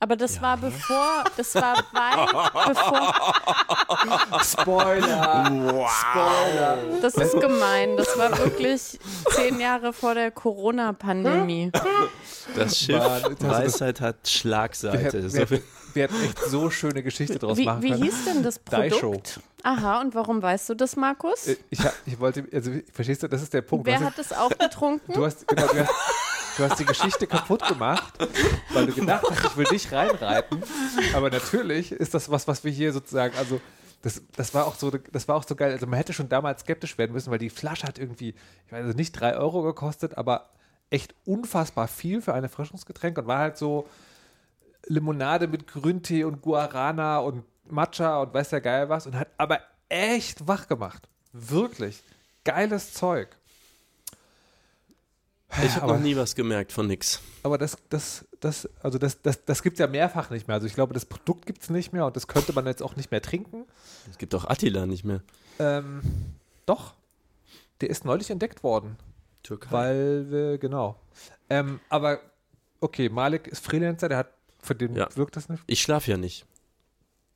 [0.00, 3.14] Aber das war bevor, das war weit bevor,
[4.42, 5.88] Spoiler!
[5.88, 6.78] Spoiler!
[7.00, 7.96] das ist gemein.
[7.96, 8.98] Das war wirklich
[9.30, 11.70] zehn Jahre vor der Corona-Pandemie.
[12.56, 13.00] Das Schiff
[13.40, 15.28] Weisheit hat Wir, Schlagseite.
[15.30, 18.02] So wir, viel- hätten- wir hätten echt so schöne Geschichte draus Wie, machen wie können.
[18.02, 18.98] hieß denn das Daisho.
[19.10, 19.40] Produkt?
[19.62, 21.46] Aha, und warum weißt du das, Markus?
[21.46, 23.86] Äh, Ich, ich wollte, also verstehst du, das ist der Punkt.
[23.86, 25.12] Wer hat es auch getrunken?
[25.12, 25.90] Du hast, genau, du hast,
[26.58, 28.12] du hast die Geschichte kaputt gemacht,
[28.70, 30.62] weil du gedacht hast, ich will dich reinreiten.
[31.14, 33.60] Aber natürlich ist das was, was wir hier sozusagen, also
[34.02, 35.70] Das, das, war auch so, das war auch so geil.
[35.72, 38.34] Also man hätte schon damals skeptisch werden müssen, weil die Flasche hat irgendwie,
[38.66, 40.50] ich weiß nicht drei Euro gekostet, aber
[40.90, 43.86] echt unfassbar viel für ein Erfrischungsgetränk und war halt so
[44.86, 49.60] Limonade mit Grüntee und Guarana und Matcha und weiß der Geil was und hat aber
[49.88, 51.08] echt wach gemacht.
[51.32, 52.02] Wirklich.
[52.44, 53.28] Geiles Zeug.
[55.62, 57.20] Ich habe noch nie was gemerkt von nix.
[57.42, 60.54] Aber das, das, das, also das, das, das gibt es ja mehrfach nicht mehr.
[60.54, 62.96] Also ich glaube, das Produkt gibt es nicht mehr und das könnte man jetzt auch
[62.96, 63.66] nicht mehr trinken.
[64.10, 65.22] Es gibt auch Attila nicht mehr.
[65.58, 66.00] Ähm,
[66.64, 66.94] doch.
[67.82, 68.96] Der ist neulich entdeckt worden.
[69.42, 69.72] Türkei.
[69.72, 70.96] Weil wir, genau.
[71.50, 72.20] Ähm, aber
[72.80, 74.28] okay, Malik ist Freelancer, der hat,
[74.62, 75.08] für den Ja.
[75.16, 75.62] wirkt das nicht.
[75.66, 76.46] Ich schlafe ja nicht.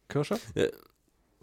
[0.09, 0.39] Kirsche?
[0.55, 0.67] Ja.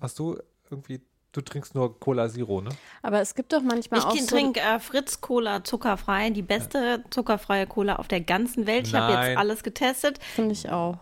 [0.02, 0.38] Hast du
[0.72, 1.02] irgendwie,
[1.34, 2.70] du trinkst nur Cola Zero, ne?
[3.02, 7.04] Aber es gibt doch manchmal auch Ich so, trinke äh, Fritz Cola zuckerfrei, die beste
[7.10, 8.88] zuckerfreie Cola auf der ganzen Welt.
[8.88, 10.20] Ich habe jetzt alles getestet.
[10.24, 10.98] finde ich auch.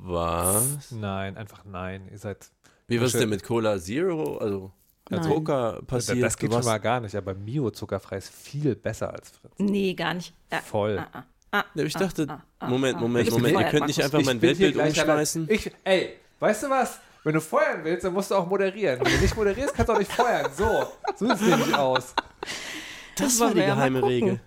[0.00, 0.90] Was?
[0.92, 2.08] Nein, einfach nein.
[2.12, 2.50] Ihr seid.
[2.86, 4.36] Wie was denn mit Cola Zero?
[4.38, 4.70] Also,
[5.08, 5.20] Nein.
[5.22, 6.22] Coca passiert.
[6.22, 6.64] das geht was?
[6.64, 9.52] schon mal gar nicht, aber Mio zuckerfrei ist viel besser als Fritz.
[9.58, 10.32] Nee, gar nicht.
[10.50, 10.98] Äh, Voll.
[10.98, 11.22] ah, ah,
[11.60, 13.00] ah, ich ah, dachte, ah, ah, Moment, ah.
[13.00, 15.48] Moment, Moment, ihr könnt nicht einfach mein Weltbild umschmeißen.
[15.50, 16.98] Ich, ey, weißt du was?
[17.24, 19.00] Wenn du feuern willst, dann musst du auch moderieren.
[19.04, 20.48] Wenn du nicht moderierst, kannst du auch nicht feuern.
[20.56, 22.14] So, so sieht es nämlich aus.
[23.16, 24.02] Das war die ja geheime.
[24.04, 24.40] Regel.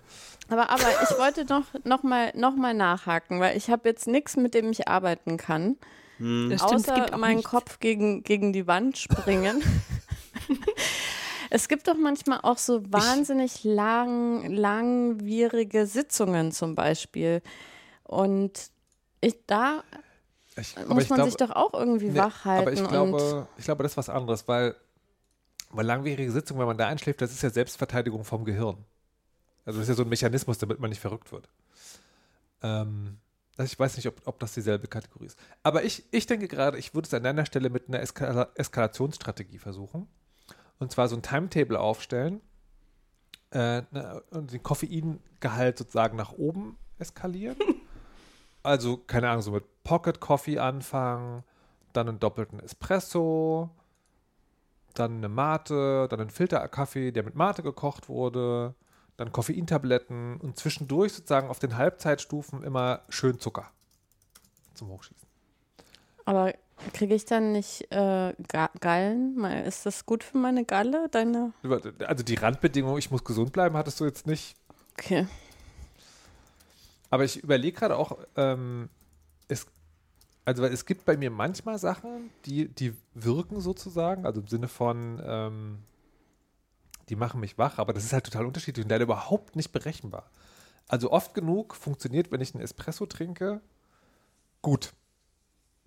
[0.47, 4.37] Aber, aber ich wollte noch, noch, mal, noch mal nachhaken, weil ich habe jetzt nichts,
[4.37, 5.75] mit dem ich arbeiten kann.
[6.17, 7.51] Das stimmt, es außer meinen nichts.
[7.51, 9.61] Kopf gegen, gegen die Wand springen.
[11.49, 17.41] es gibt doch manchmal auch so wahnsinnig lang, langwierige Sitzungen zum Beispiel.
[18.03, 18.69] Und
[19.21, 19.83] ich, da
[20.55, 22.61] Ich, muss man glaube- sich doch auch irgendwie Nee, wach halten.
[22.67, 24.75] Aber ich glaube, ich glaube, das ist was anderes, weil,
[25.71, 28.77] weil langwierige Sitzung, wenn man da einschläft, das ist ja Selbstverteidigung vom Gehirn.
[29.65, 31.47] Also das ist ja so ein Mechanismus, damit man nicht verrückt wird.
[32.63, 33.17] Ähm,
[33.57, 35.37] also ich weiß nicht, ob, ob das dieselbe Kategorie ist.
[35.63, 39.57] Aber ich, ich denke gerade, ich würde es an deiner Stelle mit einer Eskala Eskalationsstrategie
[39.59, 40.07] versuchen.
[40.79, 42.41] Und zwar so ein Timetable aufstellen
[43.51, 43.81] äh,
[44.31, 47.57] und den Koffeingehalt sozusagen nach oben eskalieren.
[48.61, 51.45] Also, keine Ahnung, so mit Pocket Coffee anfangen,
[51.93, 53.69] dann einen doppelten Espresso,
[54.93, 58.75] dann eine Mate, dann einen Filterkaffee, der mit Mate gekocht wurde,
[59.15, 63.71] dann Koffeintabletten und zwischendurch sozusagen auf den Halbzeitstufen immer schön Zucker
[64.73, 65.27] zum Hochschießen.
[66.25, 66.53] aber
[66.93, 69.43] kriege ich dann nicht äh, Ga- Gallen?
[69.65, 71.09] Ist das gut für meine Galle?
[71.09, 71.53] Deine?
[72.07, 74.55] Also die Randbedingung, ich muss gesund bleiben, hattest du jetzt nicht.
[74.97, 75.27] Okay.
[77.09, 78.89] Aber ich überlege gerade auch, ähm,
[79.47, 79.65] es,
[80.45, 85.21] also es gibt bei mir manchmal Sachen, die, die wirken sozusagen, also im Sinne von,
[85.25, 85.79] ähm,
[87.09, 90.29] die machen mich wach, aber das ist halt total unterschiedlich und leider überhaupt nicht berechenbar.
[90.87, 93.61] Also oft genug funktioniert, wenn ich einen Espresso trinke,
[94.61, 94.93] gut.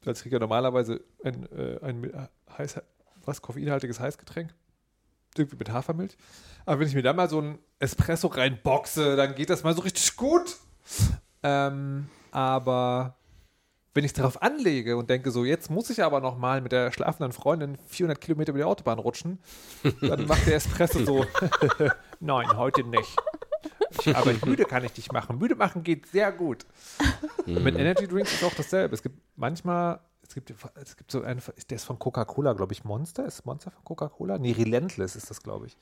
[0.03, 2.81] Trinke ich ja normalerweise ein, äh, ein Mil- heiß,
[3.25, 4.53] was, koffeinhaltiges Heißgetränk.
[5.37, 6.17] Irgendwie mit Hafermilch.
[6.67, 9.83] Aber wenn ich mir da mal so ein Espresso reinboxe, dann geht das mal so
[9.83, 10.57] richtig gut.
[11.43, 13.17] Ähm, aber
[13.95, 16.93] wenn ich darauf anlege und denke, so jetzt muss ich aber noch mal mit der
[16.93, 19.39] schlafenden Freundin 400 Kilometer über die Autobahn rutschen,
[20.01, 21.27] dann macht der Espresso so,
[22.21, 23.17] nein, heute nicht.
[24.15, 25.39] Aber müde kann ich dich machen.
[25.39, 26.67] Müde machen geht sehr gut.
[27.47, 28.95] Und mit Energy Drinks ist auch dasselbe.
[28.95, 32.85] Es gibt manchmal, es gibt, es gibt so einen, der ist von Coca-Cola, glaube ich,
[32.85, 33.27] Monster.
[33.27, 34.39] Ist Monster von Coca-Cola?
[34.39, 35.77] Nee, Relentless ist das, glaube ich.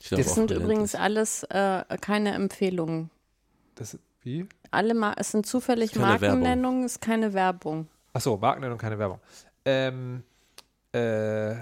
[0.00, 0.64] Ich glaub Das sind Relentless.
[0.64, 3.10] übrigens alles äh, keine Empfehlungen.
[3.74, 4.46] Das wie?
[4.70, 5.96] Alle Mar es sind zufällig.
[5.96, 7.88] Markennennungen, ist keine Werbung.
[8.12, 9.20] Achso, Markennennung, keine Werbung.
[9.64, 10.22] Ähm,
[10.92, 11.54] äh,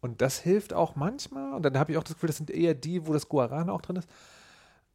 [0.00, 1.54] und das hilft auch manchmal.
[1.54, 3.82] Und dann habe ich auch das Gefühl, das sind eher die, wo das Guarana auch
[3.82, 4.08] drin ist.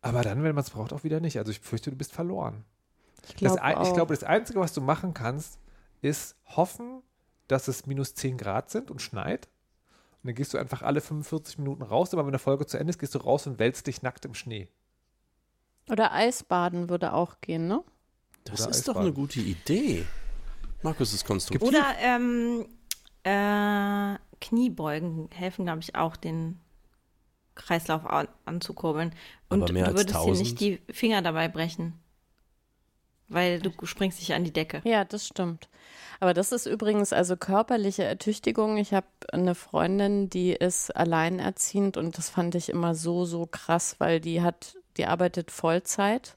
[0.08, 1.38] Aber dann, wenn man es braucht, auch wieder nicht.
[1.38, 2.64] Also ich fürchte, du bist verloren.
[3.28, 3.94] Ich Das glaube auch.
[3.94, 5.60] glaube, das Einzige, was du machen kannst,
[6.02, 7.02] ist hoffen,
[7.48, 9.48] dass es minus 10 Grad sind und schneit.
[10.24, 12.14] Und dann gehst du einfach alle 45 Minuten raus.
[12.14, 14.34] Aber wenn eine Folge zu Ende ist, gehst du raus und wälzt dich nackt im
[14.34, 14.68] Schnee.
[15.90, 17.84] Oder Eisbaden würde auch gehen, ne?
[18.44, 19.02] Das Oder ist doch Eisbaden.
[19.08, 20.06] eine gute Idee.
[20.84, 21.68] Markus ist konstruktiv.
[21.68, 22.66] Oder ähm,
[23.24, 26.60] äh, Kniebeugen helfen, glaube ich, auch den
[27.58, 29.14] Kreislauf an, anzukurbeln.
[29.50, 30.40] Und Aber mehr du als würdest dir 1000?
[30.40, 31.94] nicht die Finger dabei brechen.
[33.30, 34.82] Weil du springst dich an die Decke.
[34.86, 35.68] Ja, das stimmt.
[36.20, 38.78] Aber das ist übrigens also körperliche Ertüchtigung.
[38.78, 43.96] Ich habe eine Freundin, die ist alleinerziehend und das fand ich immer so, so krass,
[44.00, 46.36] weil die hat, die arbeitet Vollzeit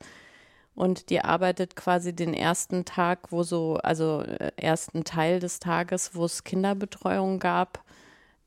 [0.75, 6.15] und die arbeitet quasi den ersten Tag, wo so, also äh, ersten Teil des Tages,
[6.15, 7.85] wo es Kinderbetreuung gab,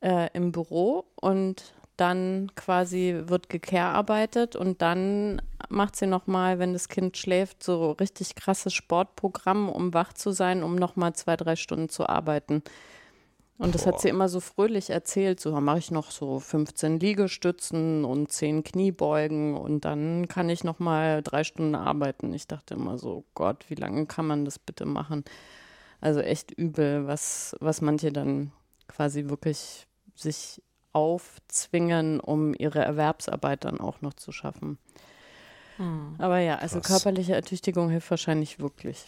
[0.02, 6.90] äh, im Büro und dann quasi wird gekehrarbeitet und dann macht sie nochmal, wenn das
[6.90, 11.90] Kind schläft, so richtig krasses Sportprogramm, um wach zu sein, um nochmal zwei, drei Stunden
[11.90, 12.64] zu arbeiten.
[13.58, 13.94] Und das Boah.
[13.94, 15.40] hat sie immer so fröhlich erzählt.
[15.40, 20.80] So, mache ich noch so 15 Liegestützen und 10 Kniebeugen und dann kann ich noch
[20.80, 22.34] mal drei Stunden arbeiten.
[22.34, 25.24] Ich dachte immer so, Gott, wie lange kann man das bitte machen?
[26.02, 28.52] Also echt übel, was, was manche dann
[28.88, 30.62] quasi wirklich sich
[30.94, 34.78] aufzwingen, um ihre Erwerbsarbeit dann auch noch zu schaffen.
[35.78, 36.16] Hm.
[36.20, 37.04] Aber ja, also Krass.
[37.04, 39.08] körperliche Ertüchtigung hilft wahrscheinlich wirklich.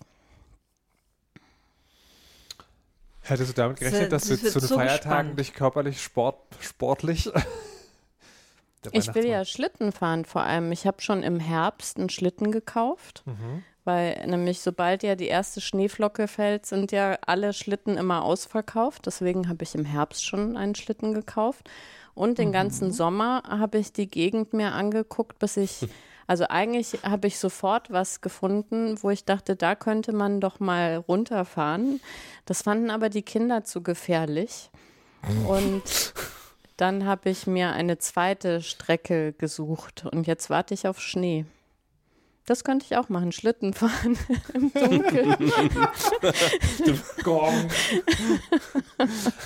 [3.21, 5.39] Hättest du damit gerechnet, das dass du zu den so Feiertagen gespannt.
[5.39, 7.31] dich körperlich sport, sportlich?
[8.91, 10.71] ich will ja Schlitten fahren vor allem.
[10.71, 13.63] Ich habe schon im Herbst einen Schlitten gekauft, mhm.
[13.85, 19.05] Weil nämlich sobald ja die erste Schneeflocke fällt, sind ja alle Schlitten immer ausverkauft.
[19.05, 21.69] Deswegen habe ich im Herbst schon einen Schlitten gekauft.
[22.13, 22.53] Und den mhm.
[22.53, 25.87] ganzen Sommer habe ich die Gegend mir angeguckt, bis ich
[26.27, 30.97] Also eigentlich habe ich sofort was gefunden, wo ich dachte, da könnte man doch mal
[30.97, 32.01] runterfahren.
[32.45, 34.71] Das fanden aber die Kinder zu gefährlich.
[35.47, 35.83] Und
[36.77, 41.45] dann habe ich mir eine zweite Strecke gesucht und jetzt warte ich auf Schnee.
[42.47, 44.17] Das könnte ich auch machen, Schlitten fahren
[44.53, 45.51] im Dunkeln.
[47.23, 47.69] Gong.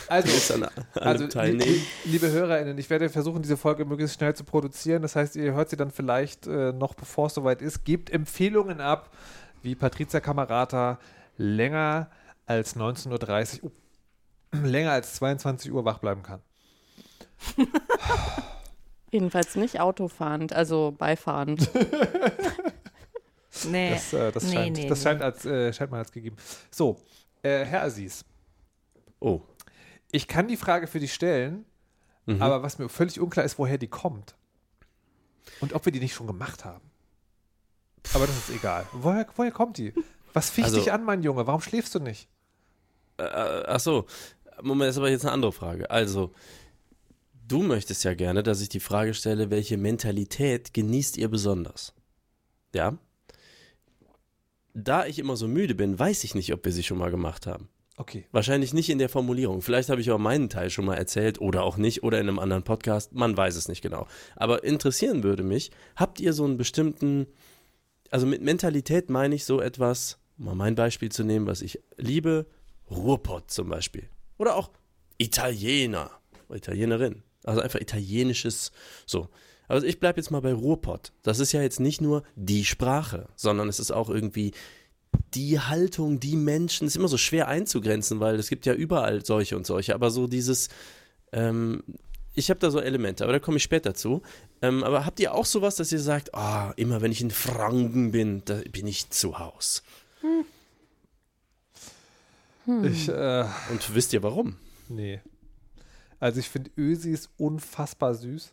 [0.10, 1.82] Also, an also teilnehmen.
[2.04, 5.02] liebe HörerInnen, ich werde versuchen, diese Folge möglichst schnell zu produzieren.
[5.02, 7.86] Das heißt, ihr hört sie dann vielleicht äh, noch bevor es soweit ist.
[7.86, 9.16] Gebt Empfehlungen ab,
[9.64, 11.00] wie Patrizia Kamerata
[11.38, 12.10] länger
[12.48, 16.42] als 19.30 Uhr, uh, länger als 22 Uhr wach bleiben kann.
[19.12, 21.70] Jedenfalls nicht autofahrend, also beifahrend.
[23.70, 23.92] Nee.
[23.92, 26.38] Das, äh, das, nee, scheint, nee, das scheint, als, äh, scheint mal als gegeben.
[26.72, 27.00] So,
[27.42, 28.24] äh, Herr Aziz.
[29.20, 29.42] Oh.
[30.12, 31.66] Ich kann die Frage für dich stellen,
[32.26, 32.42] mhm.
[32.42, 34.36] aber was mir völlig unklar ist, woher die kommt.
[35.62, 36.90] Und ob wir die nicht schon gemacht haben.
[38.14, 38.88] Aber das ist egal.
[38.92, 39.94] Woher, woher kommt die?
[40.34, 41.48] Was ficht also, dich an, mein Junge?
[41.48, 42.30] Warum schläfst du nicht?
[43.18, 44.06] Äh, äh, ach so.
[44.62, 45.90] Moment, das ist aber jetzt eine andere Frage.
[45.90, 46.34] Also,
[47.48, 51.94] du möchtest ja gerne, dass ich die Frage stelle, welche Mentalität genießt ihr besonders?
[52.74, 52.98] Ja?
[54.74, 57.48] Da ich immer so müde bin, weiß ich nicht, ob wir sie schon mal gemacht
[57.48, 57.70] haben.
[57.98, 58.26] Okay.
[58.32, 59.62] Wahrscheinlich nicht in der Formulierung.
[59.62, 62.40] Vielleicht habe ich auch meinen Teil schon mal erzählt oder auch nicht oder in einem
[62.40, 63.14] anderen Podcast.
[63.14, 64.08] Man weiß es nicht genau.
[64.38, 67.28] Aber interessieren würde mich, habt ihr so einen bestimmten,
[68.10, 71.82] also mit Mentalität meine ich so etwas, um mal mein Beispiel zu nehmen, was ich
[71.98, 72.46] liebe,
[72.90, 74.08] Ruhrpott zum Beispiel.
[74.38, 74.72] Oder auch
[75.18, 76.20] Italiener
[76.56, 77.24] Italienerin.
[77.44, 78.72] Also einfach italienisches,
[79.06, 79.30] so.
[79.70, 81.14] Also ich bleibe jetzt mal bei Ruhrpott.
[81.22, 84.52] Das ist ja jetzt nicht nur die Sprache, sondern es ist auch irgendwie
[85.36, 86.88] die Haltung, die Menschen.
[86.88, 89.94] Es ist immer so schwer einzugrenzen, weil es gibt ja überall solche und solche.
[89.94, 90.70] Aber so dieses,
[91.32, 91.84] ähm,
[92.34, 94.24] ich habe da so Elemente, aber da komme ich später zu.
[94.64, 98.12] Ähm, aber habt ihr auch sowas, dass ihr sagt, oh, immer wenn ich in Franken
[98.12, 99.84] bin, da bin ich zu Haus?
[100.22, 100.46] Hm.
[102.66, 102.86] Hm.
[102.86, 104.56] Ich, äh, und wisst ihr warum?
[104.88, 105.22] Nee.
[106.20, 108.52] Also ich finde Ösis unfassbar süß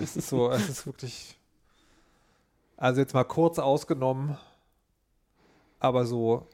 [0.00, 1.38] es ist so, es ist wirklich.
[2.76, 4.36] Also jetzt mal kurz ausgenommen,
[5.78, 6.48] aber so,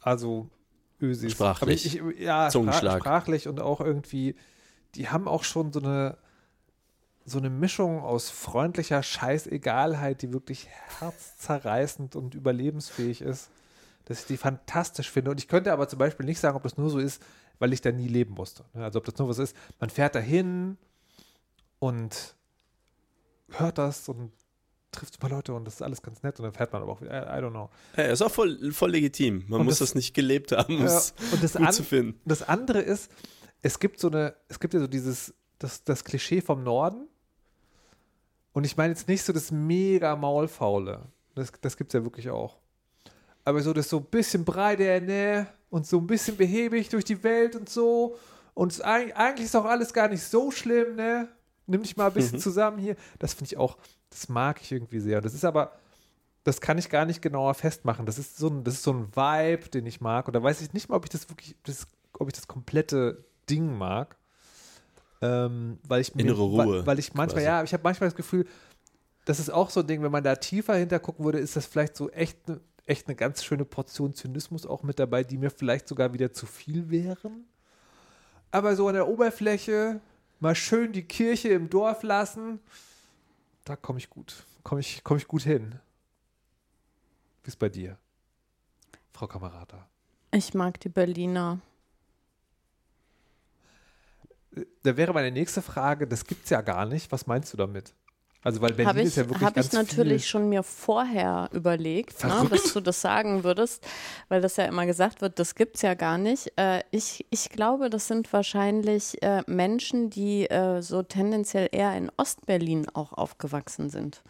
[0.00, 0.48] also
[1.00, 1.32] Ösis.
[1.32, 1.86] Sprachlich.
[1.86, 3.00] Ich, ich, ja, Zungenschlag.
[3.00, 4.34] sprachlich und auch irgendwie,
[4.94, 6.16] die haben auch schon so eine,
[7.24, 10.68] so eine Mischung aus freundlicher Scheißegalheit, die wirklich
[10.98, 13.50] herzzerreißend und überlebensfähig ist,
[14.04, 15.30] dass ich die fantastisch finde.
[15.30, 17.22] Und ich könnte aber zum Beispiel nicht sagen, ob das nur so ist,
[17.58, 18.64] weil ich da nie leben musste.
[18.74, 20.76] Also ob das nur was ist, man fährt dahin,
[21.78, 22.34] und
[23.50, 24.32] hört das und
[24.90, 26.92] trifft ein paar Leute und das ist alles ganz nett und dann fährt man aber
[26.92, 27.68] auch wieder, I, I don't know.
[27.96, 29.44] Ja, ist auch voll, voll legitim.
[29.48, 31.82] Man und muss das, das, nicht gelebt haben, um es und das gut an, zu
[31.82, 32.20] finden.
[32.24, 33.10] Das andere ist,
[33.62, 37.08] es gibt so eine, es gibt ja so dieses, das, das Klischee vom Norden
[38.52, 41.02] und ich meine jetzt nicht so das mega Maulfaule.
[41.34, 42.58] Das, das gibt es ja wirklich auch.
[43.44, 47.22] Aber so das so ein bisschen breite ne und so ein bisschen behäbig durch die
[47.22, 48.16] Welt und so.
[48.54, 51.28] Und eigentlich ist auch alles gar nicht so schlimm, ne?
[51.66, 52.42] Nimm dich mal ein bisschen mhm.
[52.42, 52.96] zusammen hier.
[53.18, 53.76] Das finde ich auch,
[54.10, 55.20] das mag ich irgendwie sehr.
[55.20, 55.72] Das ist aber,
[56.44, 58.06] das kann ich gar nicht genauer festmachen.
[58.06, 60.26] Das ist so ein, das ist so ein Vibe, den ich mag.
[60.26, 61.86] Und da weiß ich nicht mal, ob ich das wirklich, das,
[62.18, 64.16] ob ich das komplette Ding mag.
[65.22, 66.66] Ähm, weil ich mir, innere Ruhe.
[66.66, 67.46] Weil, weil ich manchmal, quasi.
[67.46, 68.46] ja, ich habe manchmal das Gefühl,
[69.24, 71.96] das ist auch so ein Ding, wenn man da tiefer hintergucken würde, ist das vielleicht
[71.96, 75.88] so echt, ne, echt eine ganz schöne Portion Zynismus auch mit dabei, die mir vielleicht
[75.88, 77.46] sogar wieder zu viel wären.
[78.50, 80.00] Aber so an der Oberfläche
[80.40, 82.60] mal schön die Kirche im Dorf lassen.
[83.64, 85.78] Da komme ich gut, komme ich, komm ich gut hin.
[87.42, 87.98] Wie ist bei dir,
[89.12, 89.88] Frau Kamerata?
[90.30, 91.60] Ich mag die Berliner.
[94.82, 97.10] Da wäre meine nächste Frage, das gibt es ja gar nicht.
[97.10, 97.94] Was meinst du damit?
[98.44, 102.22] Also weil Berlin Hab ich, ist ja wirklich Habe ich natürlich schon mir vorher überlegt,
[102.24, 103.82] ne, dass du das sagen würdest,
[104.28, 106.52] weil das ja immer gesagt wird, das gibt es ja gar nicht.
[106.56, 112.12] Äh, ich, ich glaube, das sind wahrscheinlich äh, Menschen, die äh, so tendenziell eher in
[112.18, 114.22] Ostberlin auch aufgewachsen sind.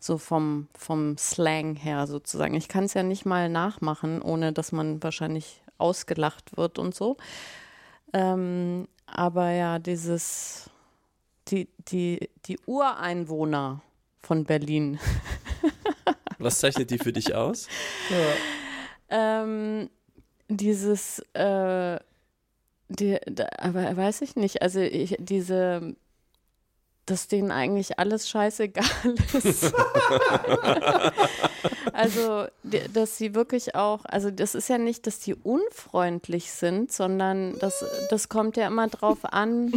[0.00, 2.54] So vom, vom Slang her sozusagen.
[2.54, 7.18] Ich kann es ja nicht mal nachmachen, ohne dass man wahrscheinlich ausgelacht wird und so.
[8.14, 10.70] Ähm, aber ja, dieses,
[11.50, 13.82] die, die, die Ureinwohner
[14.20, 14.98] von Berlin,
[16.38, 17.66] Was zeichnet die für dich aus?
[19.08, 19.90] ähm,
[20.48, 21.98] dieses, äh,
[22.88, 25.96] die, da, aber weiß ich nicht, also ich, diese,
[27.06, 28.84] dass denen eigentlich alles scheißegal
[29.42, 29.74] ist.
[31.92, 37.58] also, dass sie wirklich auch, also das ist ja nicht, dass die unfreundlich sind, sondern
[37.58, 39.72] das, das kommt ja immer drauf an,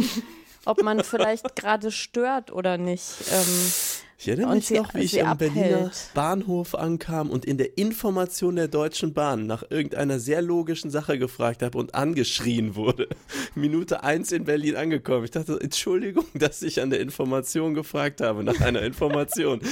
[0.64, 3.04] ob man vielleicht gerade stört oder nicht.
[3.32, 3.72] Ähm,
[4.18, 6.10] Ich erinnere mich sie- noch, wie ich am Berliner abhält.
[6.14, 11.62] Bahnhof ankam und in der Information der Deutschen Bahn nach irgendeiner sehr logischen Sache gefragt
[11.62, 13.08] habe und angeschrien wurde.
[13.56, 15.24] Minute eins in Berlin angekommen.
[15.24, 19.60] Ich dachte, Entschuldigung, dass ich an der Information gefragt habe, nach einer Information.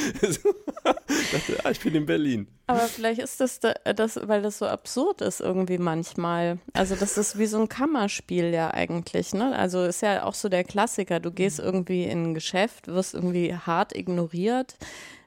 [1.09, 2.49] ich dachte, ah, ich bin in Berlin.
[2.67, 6.59] Aber vielleicht ist das, da, das, weil das so absurd ist irgendwie manchmal.
[6.73, 9.57] Also das ist wie so ein Kammerspiel ja eigentlich, ne?
[9.57, 11.21] Also ist ja auch so der Klassiker.
[11.21, 14.77] Du gehst irgendwie in ein Geschäft, wirst irgendwie hart ignoriert,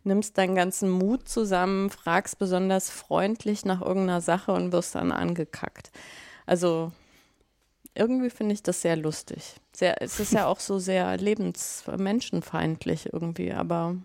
[0.04, 5.92] nimmst deinen ganzen Mut zusammen, fragst besonders freundlich nach irgendeiner Sache und wirst dann angekackt.
[6.46, 6.92] Also
[7.96, 9.56] irgendwie finde ich das sehr lustig.
[9.76, 13.98] Sehr, es ist ja auch so sehr lebens-, menschenfeindlich irgendwie, aber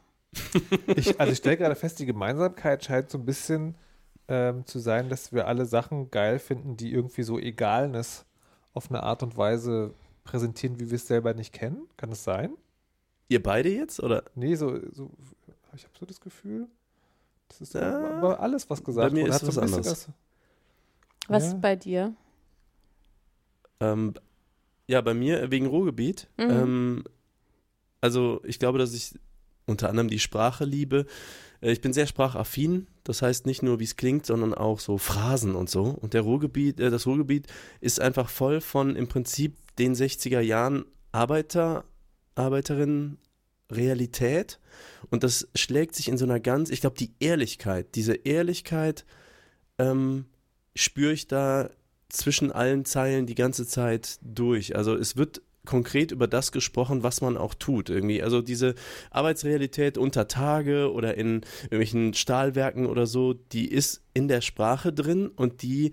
[0.97, 3.75] Ich, also ich stelle gerade fest, die Gemeinsamkeit scheint so ein bisschen
[4.29, 8.25] ähm, zu sein, dass wir alle Sachen geil finden, die irgendwie so Egalness
[8.75, 11.89] auf eine Art und Weise präsentieren, wie wir es selber nicht kennen.
[11.97, 12.53] Kann es sein?
[13.29, 14.01] Ihr beide jetzt?
[14.01, 14.23] Oder?
[14.35, 15.11] Nee, so, so
[15.75, 16.67] ich habe so das Gefühl,
[17.49, 18.19] das ist Ja.
[18.19, 19.87] aber alles, was gesagt mir wurde, ist hat so was anderes.
[19.87, 20.09] das.
[21.29, 21.49] was Ja.
[21.51, 22.15] ist bei dir?
[23.81, 24.15] Ähm,
[24.87, 26.29] ja, bei mir wegen Ruhrgebiet.
[26.37, 26.51] Mhm.
[26.51, 27.05] Ähm,
[28.01, 29.19] also ich glaube, dass ich
[29.69, 31.07] unter anderem die Sprache liebe.
[31.61, 34.99] Äh, Ich bin sehr sprachaffin, das heißt nicht nur, wie es klingt, sondern auch so
[34.99, 35.85] Phrasen und so.
[35.85, 37.47] Und der Ruhrgebiet, äh, das Ruhrgebiet
[37.81, 41.85] ist einfach voll von im Prinzip den 60er Jahren Arbeiter,
[42.35, 43.19] Arbeiterinnen
[43.71, 44.59] Realität.
[45.11, 49.05] Und das schlägt sich in so einer ganz, ich glaube, die Ehrlichkeit, diese Ehrlichkeit
[49.79, 50.27] ähm,
[50.75, 51.71] spüre ich da
[52.09, 54.77] zwischen allen Zeilen die ganze Zeit durch.
[54.77, 58.23] Also es wird konkret über das gesprochen, was man auch tut irgendwie.
[58.23, 58.75] Also diese
[59.11, 65.29] Arbeitsrealität unter Tage oder in irgendwelchen Stahlwerken oder so, die ist in der Sprache drin
[65.29, 65.93] und die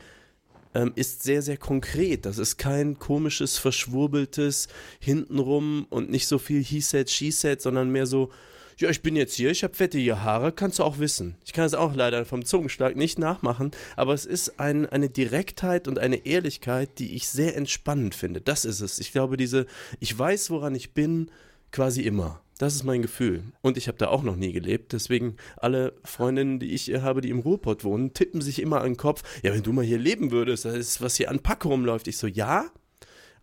[0.73, 2.25] ähm, ist sehr, sehr konkret.
[2.25, 4.69] Das ist kein komisches, verschwurbeltes
[4.99, 8.31] hintenrum und nicht so viel he said, she said, sondern mehr so,
[8.77, 11.35] ja, ich bin jetzt hier, ich habe fettige Haare, kannst du auch wissen.
[11.45, 15.87] Ich kann es auch leider vom Zungenschlag nicht nachmachen, aber es ist ein, eine Direktheit
[15.87, 18.41] und eine Ehrlichkeit, die ich sehr entspannend finde.
[18.41, 18.99] Das ist es.
[18.99, 19.65] Ich glaube, diese,
[19.99, 21.31] ich weiß, woran ich bin,
[21.71, 22.41] quasi immer.
[22.57, 23.43] Das ist mein Gefühl.
[23.61, 24.93] Und ich habe da auch noch nie gelebt.
[24.93, 28.97] Deswegen alle Freundinnen, die ich habe, die im Ruhrpott wohnen, tippen sich immer an den
[28.97, 29.23] Kopf.
[29.43, 32.07] Ja, wenn du mal hier leben würdest, das ist, was hier an Pack rumläuft.
[32.07, 32.65] Ich so, ja,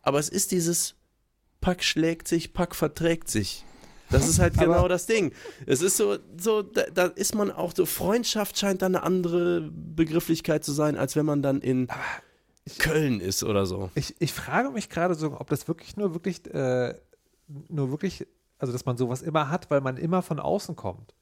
[0.01, 0.95] aber es ist dieses
[1.61, 3.64] Pack schlägt sich, Pack verträgt sich.
[4.12, 5.32] Das ist halt genau das Ding.
[5.66, 9.62] Es ist so, so da, da ist man auch so, Freundschaft scheint dann eine andere
[9.72, 11.88] Begrifflichkeit zu sein, als wenn man dann in
[12.78, 13.90] Köln ist oder so.
[13.94, 16.94] Ich, ich frage mich gerade so, ob das wirklich nur wirklich, äh,
[17.68, 18.26] nur wirklich,
[18.58, 21.14] also dass man sowas immer hat, weil man immer von außen kommt.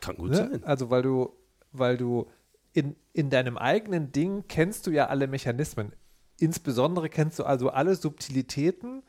[0.00, 0.36] Kann gut Ne?
[0.36, 0.64] sein.
[0.64, 1.32] Also weil du,
[1.70, 2.26] weil du
[2.72, 5.92] in, in deinem eigenen Ding kennst du ja alle Mechanismen.
[6.40, 9.02] Insbesondere kennst du also alle Subtilitäten,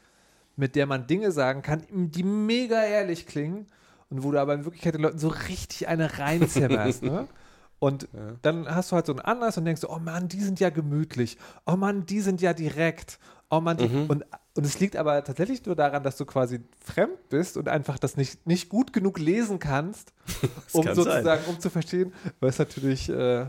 [0.55, 3.67] mit der man Dinge sagen kann, die mega ehrlich klingen
[4.09, 7.27] und wo du aber in Wirklichkeit den Leuten so richtig eine reinzimmerst, ne?
[7.79, 8.07] Und
[8.43, 10.69] dann hast du halt so einen Anlass und denkst so, oh Mann, die sind ja
[10.69, 11.37] gemütlich.
[11.65, 13.19] Oh Mann, die sind ja direkt.
[13.49, 14.23] Oh Mann, die, und,
[14.55, 18.15] und es liegt aber tatsächlich nur daran, dass du quasi fremd bist und einfach das
[18.15, 20.13] nicht, nicht gut genug lesen kannst,
[20.71, 23.47] um sozusagen, um zu verstehen, weil es natürlich, äh,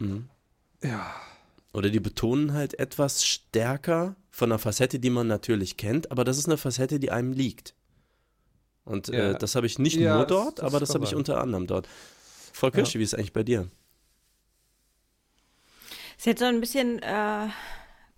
[0.00, 0.28] Mhm.
[0.82, 1.06] ja,
[1.72, 6.38] Oder die betonen halt etwas stärker von einer Facette, die man natürlich kennt, aber das
[6.38, 7.74] ist eine Facette, die einem liegt.
[8.84, 9.32] Und Ja.
[9.32, 11.40] äh, das habe ich nicht Ja, nur das- dort, das aber das habe ich unter
[11.40, 11.86] anderem dort.
[12.52, 13.68] Frau Kirsche, wie ist es eigentlich bei dir?
[16.18, 17.46] Ist jetzt so ein bisschen äh,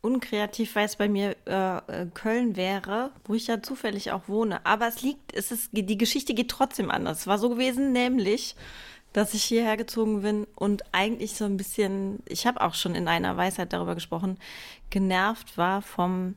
[0.00, 4.64] unkreativ, weil es bei mir äh, äh, Köln wäre, wo ich ja zufällig auch wohne.
[4.66, 7.20] Aber es liegt, es ist, die Geschichte geht trotzdem anders.
[7.20, 8.56] Es war so gewesen, nämlich,
[9.12, 13.08] dass ich hierher gezogen bin und eigentlich so ein bisschen, ich habe auch schon in
[13.08, 14.38] einer Weisheit darüber gesprochen,
[14.90, 16.34] genervt war vom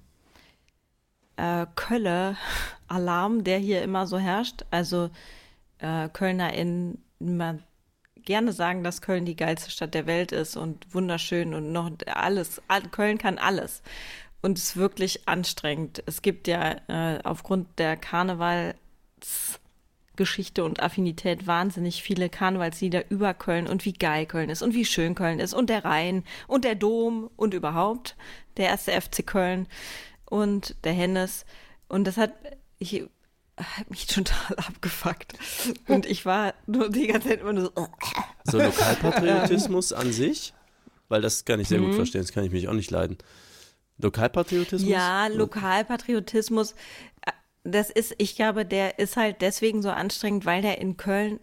[1.38, 4.66] äh, Kölle-Alarm, der hier immer so herrscht.
[4.72, 5.10] Also
[5.80, 7.60] äh, KölnerInnen immer
[8.24, 12.62] gerne sagen, dass Köln die geilste Stadt der Welt ist und wunderschön und noch alles.
[12.92, 13.82] Köln kann alles.
[14.42, 16.04] Und es ist wirklich anstrengend.
[16.06, 17.98] Es gibt ja äh, aufgrund der
[20.16, 24.86] Karnevalsgeschichte und Affinität wahnsinnig viele Karnevalslieder über Köln und wie geil Köln ist und wie
[24.86, 28.16] schön Köln ist und der Rhein und der Dom und überhaupt
[28.58, 29.68] der erste FC Köln
[30.26, 31.46] und der Hennes.
[31.88, 32.34] Und das hat,
[32.80, 33.06] ich
[33.58, 35.34] hat mich total abgefuckt.
[35.88, 37.88] Und ich war nur die ganze Zeit immer nur so.
[38.48, 40.54] So Lokalpatriotismus an sich?
[41.08, 41.88] Weil das kann ich sehr mhm.
[41.88, 43.18] gut verstehen, das kann ich mich auch nicht leiden.
[43.98, 44.88] Lokalpatriotismus?
[44.88, 46.76] Ja, Lokalpatriotismus,
[47.66, 51.40] das ist, ich glaube, der ist halt deswegen so anstrengend, weil der in Köln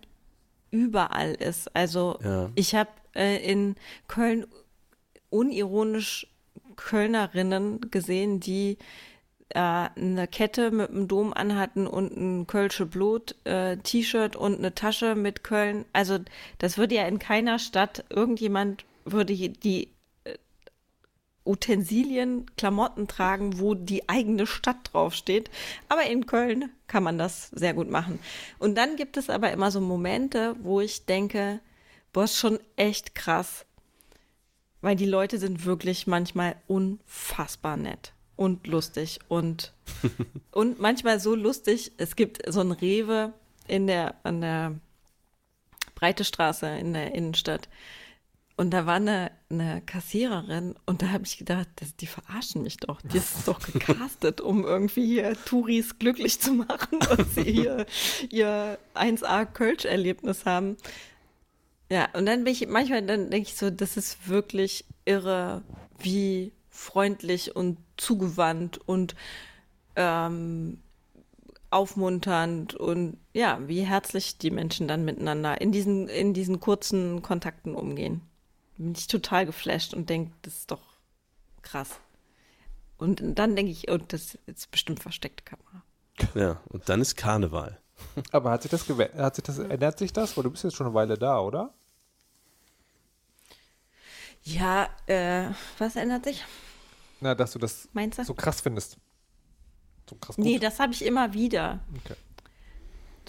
[0.71, 1.75] überall ist.
[1.75, 2.51] Also ja.
[2.55, 3.75] ich habe äh, in
[4.09, 4.47] Köln
[5.29, 6.29] unironisch
[6.77, 8.79] Kölnerinnen gesehen, die
[9.51, 14.75] äh, eine Kette mit einem Dom anhatten und ein Kölsche Blut äh, T-Shirt und eine
[14.75, 15.85] Tasche mit Köln.
[15.93, 16.19] Also
[16.59, 19.89] das würde ja in keiner Stadt irgendjemand würde die
[21.45, 25.51] Utensilien, Klamotten tragen, wo die eigene Stadt draufsteht.
[25.89, 28.19] Aber in Köln kann man das sehr gut machen.
[28.59, 31.61] Und dann gibt es aber immer so Momente, wo ich denke,
[32.13, 33.65] boah, ist schon echt krass.
[34.81, 39.73] Weil die Leute sind wirklich manchmal unfassbar nett und lustig und,
[40.51, 41.93] und manchmal so lustig.
[41.99, 43.33] Es gibt so ein Rewe
[43.69, 44.75] in der, an der
[45.95, 47.69] Breite Straße in der Innenstadt.
[48.57, 52.77] Und da war eine, eine Kassiererin und da habe ich gedacht, das, die verarschen mich
[52.77, 53.01] doch.
[53.01, 57.87] Die ist doch gecastet, um irgendwie hier Touris glücklich zu machen, dass sie hier
[58.29, 60.77] ihr 1A Kölsch-Erlebnis haben.
[61.91, 65.63] Ja, und dann bin ich, manchmal dann denke ich so, das ist wirklich irre,
[65.99, 69.15] wie freundlich und zugewandt und
[69.97, 70.79] ähm,
[71.71, 77.75] aufmunternd und ja, wie herzlich die Menschen dann miteinander in diesen, in diesen kurzen Kontakten
[77.75, 78.21] umgehen.
[78.77, 80.83] Bin ich total geflasht und denke, das ist doch
[81.63, 82.01] krass.
[82.99, 85.83] Und dann denke ich, und oh, das ist bestimmt versteckte Kamera.
[86.35, 87.81] Ja, und dann ist Karneval.
[88.33, 90.37] Aber hat sich das, hat sich das ändert sich das?
[90.37, 91.73] Weil du bist jetzt schon eine Weile da, oder?
[94.45, 96.45] Ja, äh, was ändert sich?
[97.21, 97.89] Na, dass du das
[98.25, 98.99] so krass findest.
[100.09, 100.45] So krass gut.
[100.45, 101.81] Nee, das habe ich immer wieder.
[102.05, 102.17] Okay.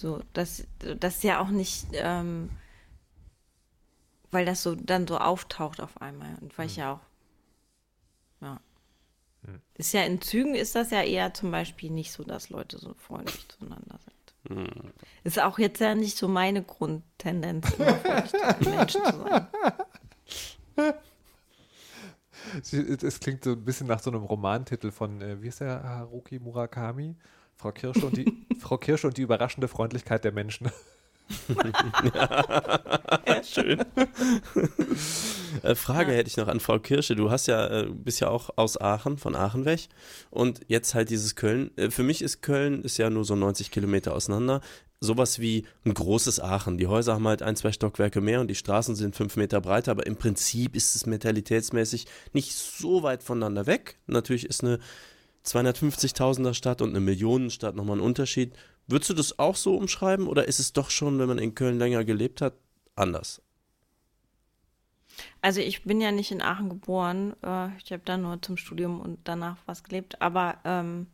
[0.00, 0.64] So, das,
[0.98, 2.50] das ist ja auch nicht, ähm,
[4.34, 6.36] weil das so dann so auftaucht auf einmal.
[6.40, 7.00] Und weil ich ja auch,
[8.42, 8.60] ja.
[9.46, 9.60] Hm.
[9.74, 12.94] Ist ja in Zügen ist das ja eher zum Beispiel nicht so, dass Leute so
[12.94, 14.58] freundlich zueinander sind.
[14.58, 14.92] Hm.
[15.22, 19.46] Ist auch jetzt ja nicht so meine Grundtendenz, immer freundlich Menschen zu sein.
[22.60, 26.38] Es klingt so ein bisschen nach so einem Romantitel von, äh, wie ist der, Haruki
[26.38, 27.16] Murakami?
[27.56, 30.70] Frau Kirsche und die, Frau Kirsche und die überraschende Freundlichkeit der Menschen.
[33.26, 33.84] Ja, schön.
[35.62, 37.16] äh, Frage hätte ich noch an Frau Kirsche.
[37.16, 39.88] Du hast ja, äh, bist ja auch aus Aachen, von Aachen weg.
[40.30, 41.70] Und jetzt halt dieses Köln.
[41.76, 44.60] Äh, für mich ist Köln ist ja nur so 90 Kilometer auseinander
[45.00, 46.78] sowas wie ein großes Aachen.
[46.78, 49.92] Die Häuser haben halt ein, zwei Stockwerke mehr und die Straßen sind fünf Meter breiter,
[49.92, 53.98] aber im Prinzip ist es mentalitätsmäßig nicht so weit voneinander weg.
[54.06, 54.78] Natürlich ist eine
[55.44, 58.54] 250.000er Stadt und eine Millionenstadt nochmal ein Unterschied.
[58.86, 61.78] Würdest du das auch so umschreiben oder ist es doch schon, wenn man in Köln
[61.78, 62.54] länger gelebt hat,
[62.96, 63.40] anders?
[65.40, 67.34] Also ich bin ja nicht in Aachen geboren.
[67.42, 70.20] Äh, ich habe da nur zum Studium und danach was gelebt.
[70.20, 71.06] Aber ähm,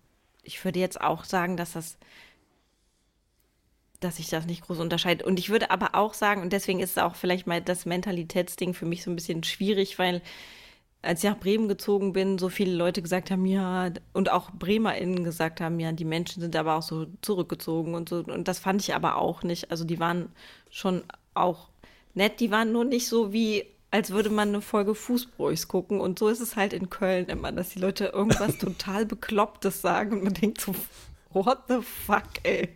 [0.42, 1.98] ich würde jetzt auch sagen, dass das
[4.00, 5.26] dass sich das nicht groß unterscheidet.
[5.26, 8.72] Und ich würde aber auch sagen, und deswegen ist es auch vielleicht mal das Mentalitätsding
[8.72, 10.22] für mich so ein bisschen schwierig, weil
[11.02, 15.24] als ich nach Bremen gezogen bin, so viele Leute gesagt haben, ja, und auch BremerInnen
[15.24, 18.16] gesagt haben, ja, die Menschen sind aber auch so zurückgezogen und so.
[18.16, 19.70] Und das fand ich aber auch nicht.
[19.70, 20.30] Also die waren
[20.68, 21.68] schon auch
[22.14, 26.00] nett, die waren nur nicht so wie, als würde man eine Folge Fußbräuchs gucken.
[26.00, 30.12] Und so ist es halt in Köln immer, dass die Leute irgendwas total Beklopptes sagen
[30.12, 30.74] und man denkt so,
[31.30, 32.68] what the fuck, ey.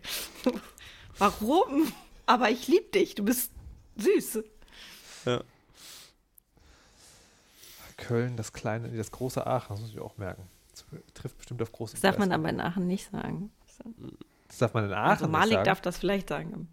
[1.18, 1.92] Warum?
[2.24, 3.52] Aber ich liebe dich, du bist
[3.96, 4.42] süß.
[5.26, 5.42] Ja.
[7.96, 10.42] Köln, das kleine, das große Aachen, das muss ich auch merken.
[10.70, 10.84] Das
[11.14, 13.50] trifft bestimmt auf große Das darf man aber in Aachen nicht sagen.
[14.48, 15.64] Das darf man in Aachen also Malik nicht sagen.
[15.66, 16.68] darf das vielleicht sagen.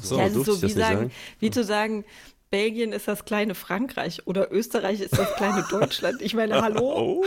[0.00, 2.04] So, ja, ist so wie, sagen, sagen, wie zu sagen,
[2.50, 6.22] Belgien ist das kleine Frankreich oder Österreich ist das kleine Deutschland.
[6.22, 6.80] Ich meine, hallo?
[6.80, 7.24] Oh.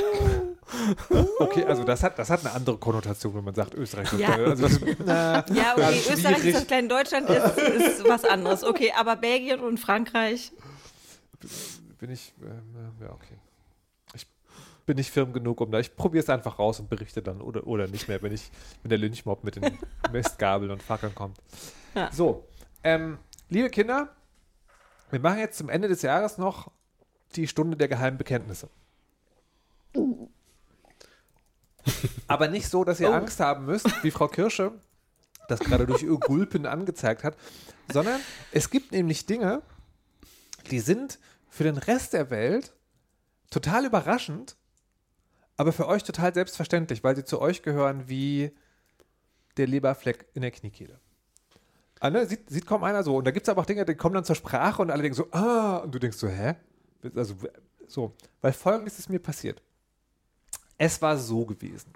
[1.40, 4.12] Okay, also das hat, das hat eine andere Konnotation, wenn man sagt Österreich.
[4.14, 4.68] Ja, also,
[5.06, 8.64] na, ja okay, Österreich ist das kleine Deutschland, ist, ist was anderes.
[8.64, 10.52] Okay, aber Belgien und Frankreich.
[12.02, 13.38] Bin ich, ähm, ja, okay
[14.86, 15.80] bin ich firm genug, um da.
[15.80, 18.52] Ich probiere es einfach raus und berichte dann oder, oder nicht mehr, wenn ich,
[18.84, 19.78] wenn der Lynchmob mit den
[20.12, 21.38] Mistgabeln und Fackeln kommt.
[21.96, 22.12] Ja.
[22.12, 22.46] So,
[22.84, 23.18] ähm,
[23.50, 24.10] liebe Kinder,
[25.10, 26.72] wir machen jetzt zum Ende des Jahres noch
[27.36, 28.68] die Stunde der geheimen Bekenntnisse.
[32.28, 33.14] Aber nicht so, dass ihr oh.
[33.14, 34.74] Angst haben müsst, wie Frau Kirsche
[35.48, 37.38] das gerade durch ihr Gulpen angezeigt hat,
[37.92, 38.20] sondern
[38.52, 39.62] es gibt nämlich Dinge,
[40.70, 41.20] die sind
[41.52, 42.74] für den Rest der Welt
[43.52, 44.56] total überraschend,
[45.58, 48.52] aber für euch total selbstverständlich, weil sie zu euch gehören wie
[49.58, 50.98] der Leberfleck in der Kniekehle.
[52.00, 52.26] Ah, ne?
[52.26, 53.18] sieht, sieht kaum einer so.
[53.18, 55.16] Und da gibt es aber auch Dinge, die kommen dann zur Sprache und alle denken
[55.16, 56.56] so, ah, und du denkst so, hä?
[57.16, 57.36] Also,
[57.86, 58.16] so.
[58.40, 59.62] Weil folgendes ist mir passiert.
[60.78, 61.92] Es war so gewesen,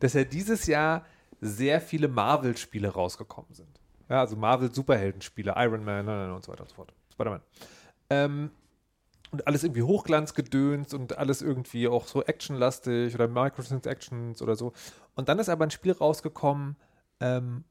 [0.00, 1.06] dass ja dieses Jahr
[1.40, 3.80] sehr viele Marvel-Spiele rausgekommen sind.
[4.10, 6.92] Ja, also Marvel-Superhelden-Spiele, Iron Man und so weiter und so fort.
[7.14, 7.40] Spider-Man.
[8.10, 8.50] Ähm,
[9.30, 14.72] und alles irgendwie Hochglanzgedöns und alles irgendwie auch so actionlastig oder Microtransactions oder so.
[15.14, 16.76] Und dann ist aber ein Spiel rausgekommen,
[17.20, 17.64] ähm,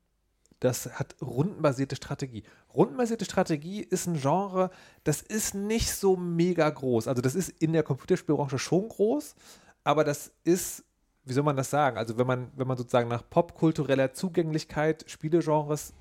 [0.59, 2.43] das hat rundenbasierte Strategie.
[2.73, 4.71] Rundenbasierte Strategie ist ein Genre,
[5.03, 7.07] das ist nicht so mega groß.
[7.07, 9.35] Also das ist in der Computerspielbranche schon groß,
[9.83, 10.83] aber das ist,
[11.25, 11.97] wie soll man das sagen?
[11.97, 15.93] Also wenn man, wenn man sozusagen nach popkultureller Zugänglichkeit Spielegenres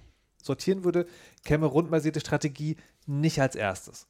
[0.42, 1.06] sortieren würde,
[1.44, 2.76] käme rundenbasierte Strategie
[3.06, 4.06] nicht als erstes.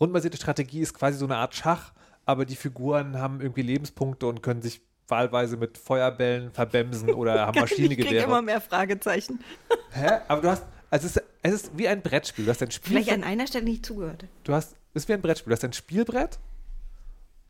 [0.00, 1.92] Rundenbasierte Strategie ist quasi so eine Art Schach,
[2.24, 7.58] aber die Figuren haben irgendwie Lebenspunkte und können sich wahlweise mit Feuerbällen verbämsen oder haben
[7.58, 8.16] Maschinengewehre.
[8.16, 9.40] Ich immer mehr Fragezeichen.
[9.92, 10.18] Hä?
[10.28, 12.44] Aber du hast, also es ist, es ist wie ein Brettspiel.
[12.44, 12.92] Du hast ein Spiel.
[12.92, 14.26] Vielleicht an einer Stelle nicht zugehört.
[14.44, 15.50] Du hast, es ist wie ein Brettspiel.
[15.50, 16.38] Du hast ein Spielbrett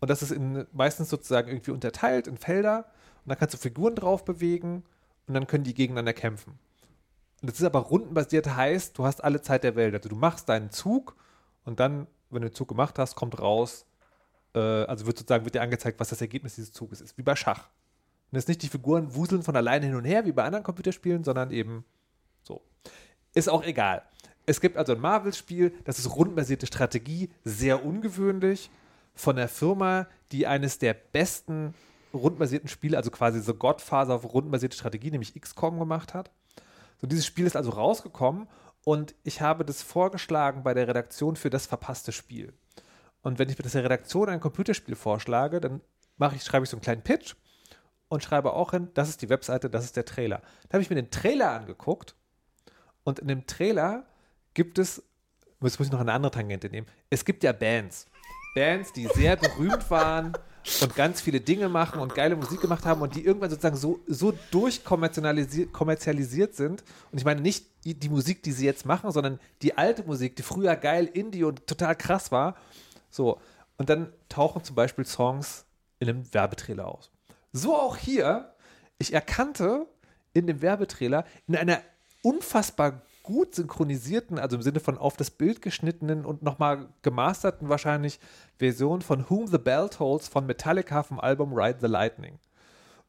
[0.01, 2.87] und das ist in, meistens sozusagen irgendwie unterteilt in Felder
[3.25, 4.85] und da kannst du Figuren drauf bewegen
[5.27, 6.59] und dann können die gegeneinander kämpfen.
[7.41, 9.95] Und das ist aber rundenbasiert, heißt, du hast alle Zeit der Welt.
[9.95, 11.15] Also du machst deinen Zug
[11.65, 13.87] und dann, wenn du den Zug gemacht hast, kommt raus,
[14.55, 17.37] äh, also wird sozusagen wird dir angezeigt, was das Ergebnis dieses Zuges ist, wie bei
[17.37, 17.69] Schach.
[18.31, 21.25] Und jetzt nicht die Figuren wuseln von alleine hin und her, wie bei anderen Computerspielen,
[21.25, 21.85] sondern eben
[22.43, 22.63] so.
[23.35, 24.03] Ist auch egal.
[24.47, 28.71] Es gibt also ein Marvel-Spiel, das ist rundenbasierte Strategie, sehr ungewöhnlich,
[29.15, 31.75] von der Firma, die eines der besten
[32.15, 36.31] rundenbasierten Spiele, also quasi so Godfather auf rundenbasierte Strategie, nämlich XCOM gemacht hat.
[37.01, 38.49] So, dieses Spiel ist also rausgekommen
[38.89, 42.55] und ich habe das vorgeschlagen bei der Redaktion für das verpasste Spiel.
[43.21, 45.83] Und wenn ich mit der Redaktion ein Computerspiel vorschlage, dann
[46.17, 47.35] mache ich, schreibe ich so einen kleinen Pitch
[48.09, 50.41] und schreibe auch hin, das ist die Webseite, das ist der Trailer.
[50.71, 52.15] Da habe ich mir den Trailer angeguckt
[53.05, 54.07] und in dem Trailer
[54.55, 55.03] gibt es,
[55.61, 58.07] jetzt muss ich noch eine andere Tangente nehmen, es gibt ja Bands.
[58.55, 60.33] Bands, die sehr berühmt waren
[60.81, 64.01] und ganz viele Dinge machen und geile Musik gemacht haben und die irgendwann sozusagen so,
[64.07, 66.85] so durchkommerzialisiert sind.
[67.11, 70.43] Und ich meine nicht die, Musik, die sie jetzt machen, sondern die alte Musik, die
[70.43, 72.57] früher geil Indie und total krass war.
[73.11, 73.41] So.
[73.77, 75.65] Und dann tauchen zum Beispiel Songs
[75.99, 77.11] in einem Werbetrailer aus.
[77.53, 78.55] So auch hier.
[78.99, 79.87] Ich erkannte
[80.33, 81.81] in dem Werbetrailer in einer
[82.23, 88.21] unfassbar gut synchronisierten, also im Sinne von auf das Bild geschnittenen und nochmal gemasterten wahrscheinlich
[88.57, 92.39] Version von Whom the Bell Tolls von Metallica vom Album Ride the Lightning.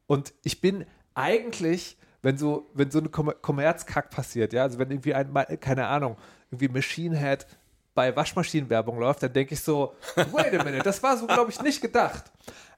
[0.06, 5.14] Und ich bin eigentlich, wenn so, wenn so eine Kommerzkack passiert, ja, also wenn irgendwie
[5.14, 6.18] ein, keine Ahnung,
[6.50, 7.46] irgendwie Machine Head
[7.94, 11.62] bei Waschmaschinenwerbung läuft, dann denke ich so, wait a minute, das war so, glaube ich,
[11.62, 12.30] nicht gedacht.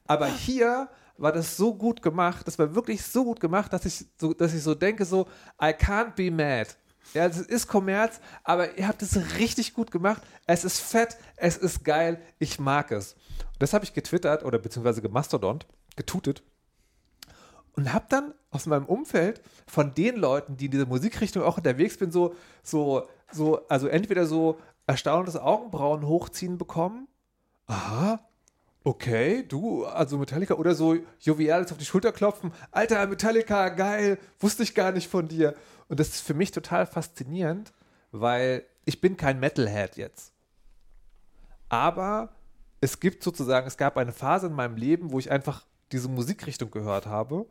[0.06, 0.88] Aber hier
[1.18, 4.54] war das so gut gemacht, das war wirklich so gut gemacht, dass ich so, dass
[4.54, 5.26] ich so denke, so,
[5.60, 6.68] I can't be mad.
[7.14, 10.22] Ja, es ist Kommerz, aber ihr habt es richtig gut gemacht.
[10.46, 13.16] Es ist fett, es ist geil, ich mag es.
[13.58, 16.42] Das habe ich getwittert oder beziehungsweise gemastodont, getutet
[17.74, 21.98] und habe dann aus meinem Umfeld von den Leuten, die in dieser Musikrichtung auch unterwegs
[21.98, 27.08] sind, so, so, so, also entweder so erstaunliches Augenbrauen hochziehen bekommen.
[27.66, 28.20] Aha,
[28.84, 32.52] okay, du, also Metallica oder so jovial auf die Schulter klopfen.
[32.70, 35.54] Alter, Metallica, geil, wusste ich gar nicht von dir.
[35.88, 37.72] Und das ist für mich total faszinierend,
[38.10, 40.32] weil ich bin kein Metalhead jetzt.
[41.68, 42.30] Aber
[42.80, 46.70] es gibt sozusagen, es gab eine Phase in meinem Leben, wo ich einfach diese Musikrichtung
[46.70, 47.46] gehört habe.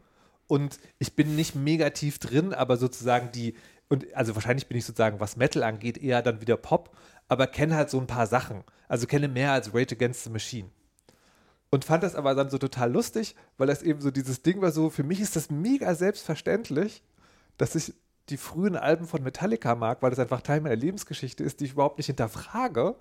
[0.47, 3.55] Und ich bin nicht mega tief drin, aber sozusagen die,
[3.87, 6.95] und also wahrscheinlich bin ich sozusagen, was Metal angeht, eher dann wieder Pop,
[7.29, 8.63] aber kenne halt so ein paar Sachen.
[8.89, 10.69] Also kenne mehr als Rage Against the Machine.
[11.71, 14.71] Und fand das aber dann so total lustig, weil das eben so dieses Ding war
[14.71, 17.01] so, für mich ist das mega selbstverständlich,
[17.57, 17.93] dass ich
[18.27, 21.71] die frühen Alben von Metallica mag, weil das einfach Teil meiner Lebensgeschichte ist, die ich
[21.71, 22.95] überhaupt nicht hinterfrage.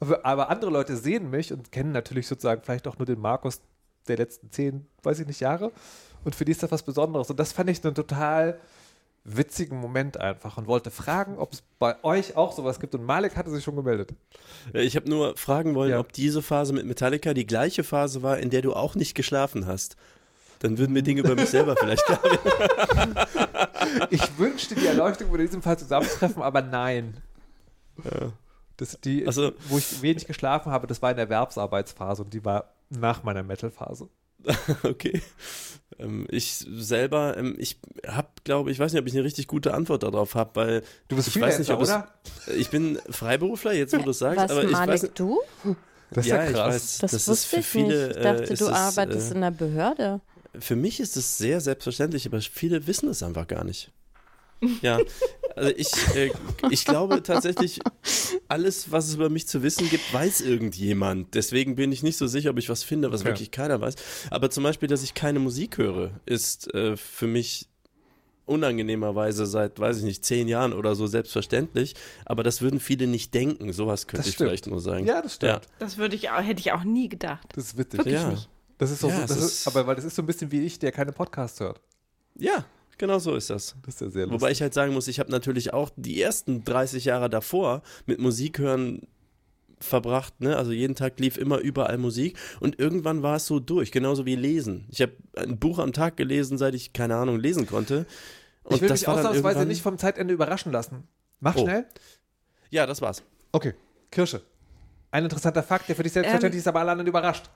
[0.00, 3.60] Aber andere Leute sehen mich und kennen natürlich sozusagen vielleicht auch nur den Markus
[4.08, 5.70] der letzten zehn, weiß ich nicht, Jahre.
[6.24, 7.30] Und für die ist das was Besonderes.
[7.30, 8.58] Und das fand ich dann total
[9.26, 12.94] witzigen Moment einfach und wollte fragen, ob es bei euch auch sowas gibt.
[12.94, 14.14] Und Malik hatte sich schon gemeldet.
[14.72, 15.98] Ich habe nur fragen wollen, ja.
[15.98, 19.66] ob diese Phase mit Metallica die gleiche Phase war, in der du auch nicht geschlafen
[19.66, 19.96] hast.
[20.60, 23.14] Dann würden mir Dinge über mich selber vielleicht klar werden.
[24.10, 27.20] Ich wünschte, die Erleuchtung würde in diesem Fall zusammentreffen, aber nein.
[28.04, 28.32] Ja.
[28.76, 32.44] Das, die, also, wo ich wenig geschlafen habe, das war in der Erwerbsarbeitsphase und die
[32.44, 34.08] war nach meiner Metal-Phase.
[34.82, 35.22] okay.
[35.98, 39.72] Ähm, ich selber, ähm, ich habe, glaube ich, weiß nicht, ob ich eine richtig gute
[39.72, 42.08] Antwort darauf habe, weil du bist ich weiß nicht, ob oder?
[42.46, 45.18] Es, ich bin Freiberufler, jetzt wo du es sagst, Was, aber ich Malik, weiß nicht,
[45.18, 45.40] du?
[46.10, 46.74] Das ist ja, ja krass.
[46.74, 48.16] Weiß, das, das wusste ich viele, nicht.
[48.16, 50.20] Ich dachte, äh, du arbeitest äh, in der Behörde.
[50.58, 53.90] Für mich ist es sehr selbstverständlich, aber viele wissen es einfach gar nicht.
[54.82, 54.98] Ja,
[55.54, 56.30] also ich, äh,
[56.70, 57.80] ich glaube tatsächlich,
[58.48, 61.34] alles, was es über mich zu wissen gibt, weiß irgendjemand.
[61.34, 63.30] Deswegen bin ich nicht so sicher, ob ich was finde, was okay.
[63.30, 63.94] wirklich keiner weiß.
[64.30, 67.68] Aber zum Beispiel, dass ich keine Musik höre, ist äh, für mich
[68.46, 71.94] unangenehmerweise seit, weiß ich nicht, zehn Jahren oder so selbstverständlich.
[72.24, 73.72] Aber das würden viele nicht denken.
[73.72, 75.04] Sowas könnte ich vielleicht nur sagen.
[75.04, 75.52] Ja, das stimmt.
[75.52, 75.60] Ja.
[75.80, 77.48] Das würde ich auch, hätte ich auch nie gedacht.
[77.54, 77.98] Das ist witzig.
[77.98, 78.28] Wirklich ja.
[78.28, 78.48] nicht.
[78.78, 80.78] Das ist so, ja, das ist, aber weil das ist so ein bisschen wie ich,
[80.78, 81.80] der keine Podcasts hört.
[82.38, 82.66] Ja,
[82.98, 83.76] Genau so ist das.
[83.84, 84.40] Das ist ja sehr lustig.
[84.40, 88.18] Wobei ich halt sagen muss, ich habe natürlich auch die ersten 30 Jahre davor mit
[88.18, 89.06] Musik hören
[89.78, 90.56] verbracht, ne?
[90.56, 94.34] Also jeden Tag lief immer überall Musik und irgendwann war es so durch, genauso wie
[94.34, 94.86] lesen.
[94.90, 98.06] Ich habe ein Buch am Tag gelesen, seit ich keine Ahnung lesen konnte.
[98.62, 101.04] Und ich will das mich ausnahmsweise nicht vom Zeitende überraschen lassen.
[101.40, 101.60] Mach oh.
[101.60, 101.86] schnell.
[102.70, 103.22] Ja, das war's.
[103.52, 103.74] Okay,
[104.10, 104.42] Kirsche.
[105.10, 107.48] Ein interessanter Fakt, der für dich selbstverständlich ähm, ist, aber alle anderen überrascht.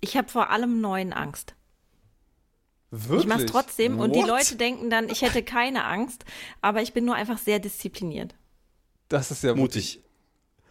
[0.00, 1.54] Ich habe vor allem neuen Angst.
[2.90, 3.20] Wirklich?
[3.20, 4.06] Ich mache es trotzdem What?
[4.06, 6.24] und die Leute denken dann, ich hätte keine Angst,
[6.62, 8.34] aber ich bin nur einfach sehr diszipliniert.
[9.08, 10.02] Das ist ja mutig.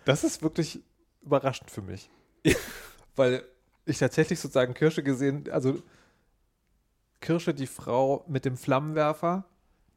[0.06, 0.82] Das ist wirklich
[1.22, 2.10] überraschend für mich.
[3.16, 3.44] Weil
[3.86, 5.82] ich tatsächlich sozusagen Kirsche gesehen, also
[7.20, 9.46] Kirsche, die Frau mit dem Flammenwerfer,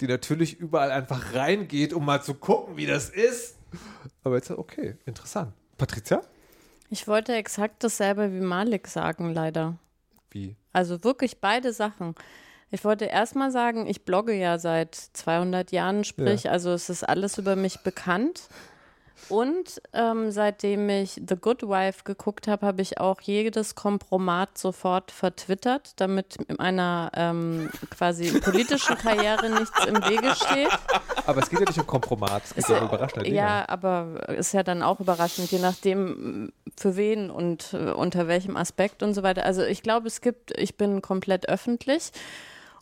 [0.01, 3.57] die natürlich überall einfach reingeht, um mal zu gucken, wie das ist.
[4.25, 5.53] Aber jetzt, okay, interessant.
[5.77, 6.23] Patricia?
[6.89, 9.79] Ich wollte exakt dasselbe wie Malik sagen, leider.
[10.31, 10.57] Wie?
[10.73, 12.15] Also wirklich beide Sachen.
[12.71, 16.53] Ich wollte erstmal sagen, ich blogge ja seit 200 Jahren, sprich, ja.
[16.53, 18.49] also es ist alles über mich bekannt.
[19.29, 25.11] Und ähm, seitdem ich The Good Wife geguckt habe, habe ich auch jedes Kompromat sofort
[25.11, 30.69] vertwittert, damit meiner ähm, quasi politischen Karriere nichts im Wege steht.
[31.27, 33.37] Aber es geht ja nicht um Kompromat, es geht ja um überraschende Dinge.
[33.37, 38.57] Ja, aber ist ja dann auch überraschend, je nachdem für wen und äh, unter welchem
[38.57, 39.45] Aspekt und so weiter.
[39.45, 42.13] Also ich glaube, es gibt, ich bin komplett öffentlich.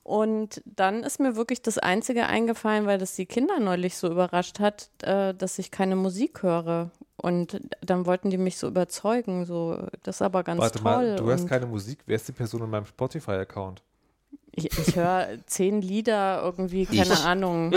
[0.09, 4.59] Und dann ist mir wirklich das Einzige eingefallen, weil das die Kinder neulich so überrascht
[4.59, 6.91] hat, äh, dass ich keine Musik höre.
[7.19, 10.85] Und dann wollten die mich so überzeugen, so, das ist aber ganz Warte toll.
[10.85, 13.83] Mal, du hörst keine Musik, wer ist die Person in meinem Spotify-Account?
[14.53, 17.25] Ich, ich höre zehn Lieder irgendwie, keine ich.
[17.25, 17.75] Ahnung,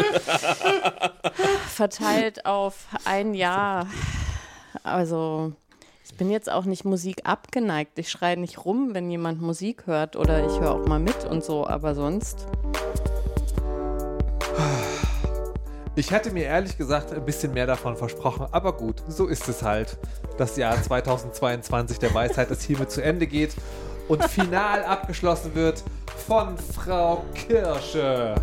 [1.67, 3.87] verteilt auf ein Jahr.
[4.83, 5.51] Also
[6.11, 7.97] ich bin jetzt auch nicht Musik abgeneigt.
[7.97, 11.43] Ich schreie nicht rum, wenn jemand Musik hört oder ich höre auch mal mit und
[11.43, 12.47] so, aber sonst.
[15.95, 19.63] Ich hätte mir ehrlich gesagt ein bisschen mehr davon versprochen, aber gut, so ist es
[19.63, 19.97] halt.
[20.37, 23.55] Das Jahr 2022 der Weisheit, das hiermit zu Ende geht
[24.07, 25.83] und final abgeschlossen wird
[26.27, 28.35] von Frau Kirsche.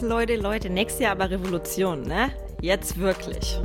[0.00, 2.30] Leute, Leute, nächstes Jahr aber Revolution, ne?
[2.60, 3.60] Jetzt wirklich.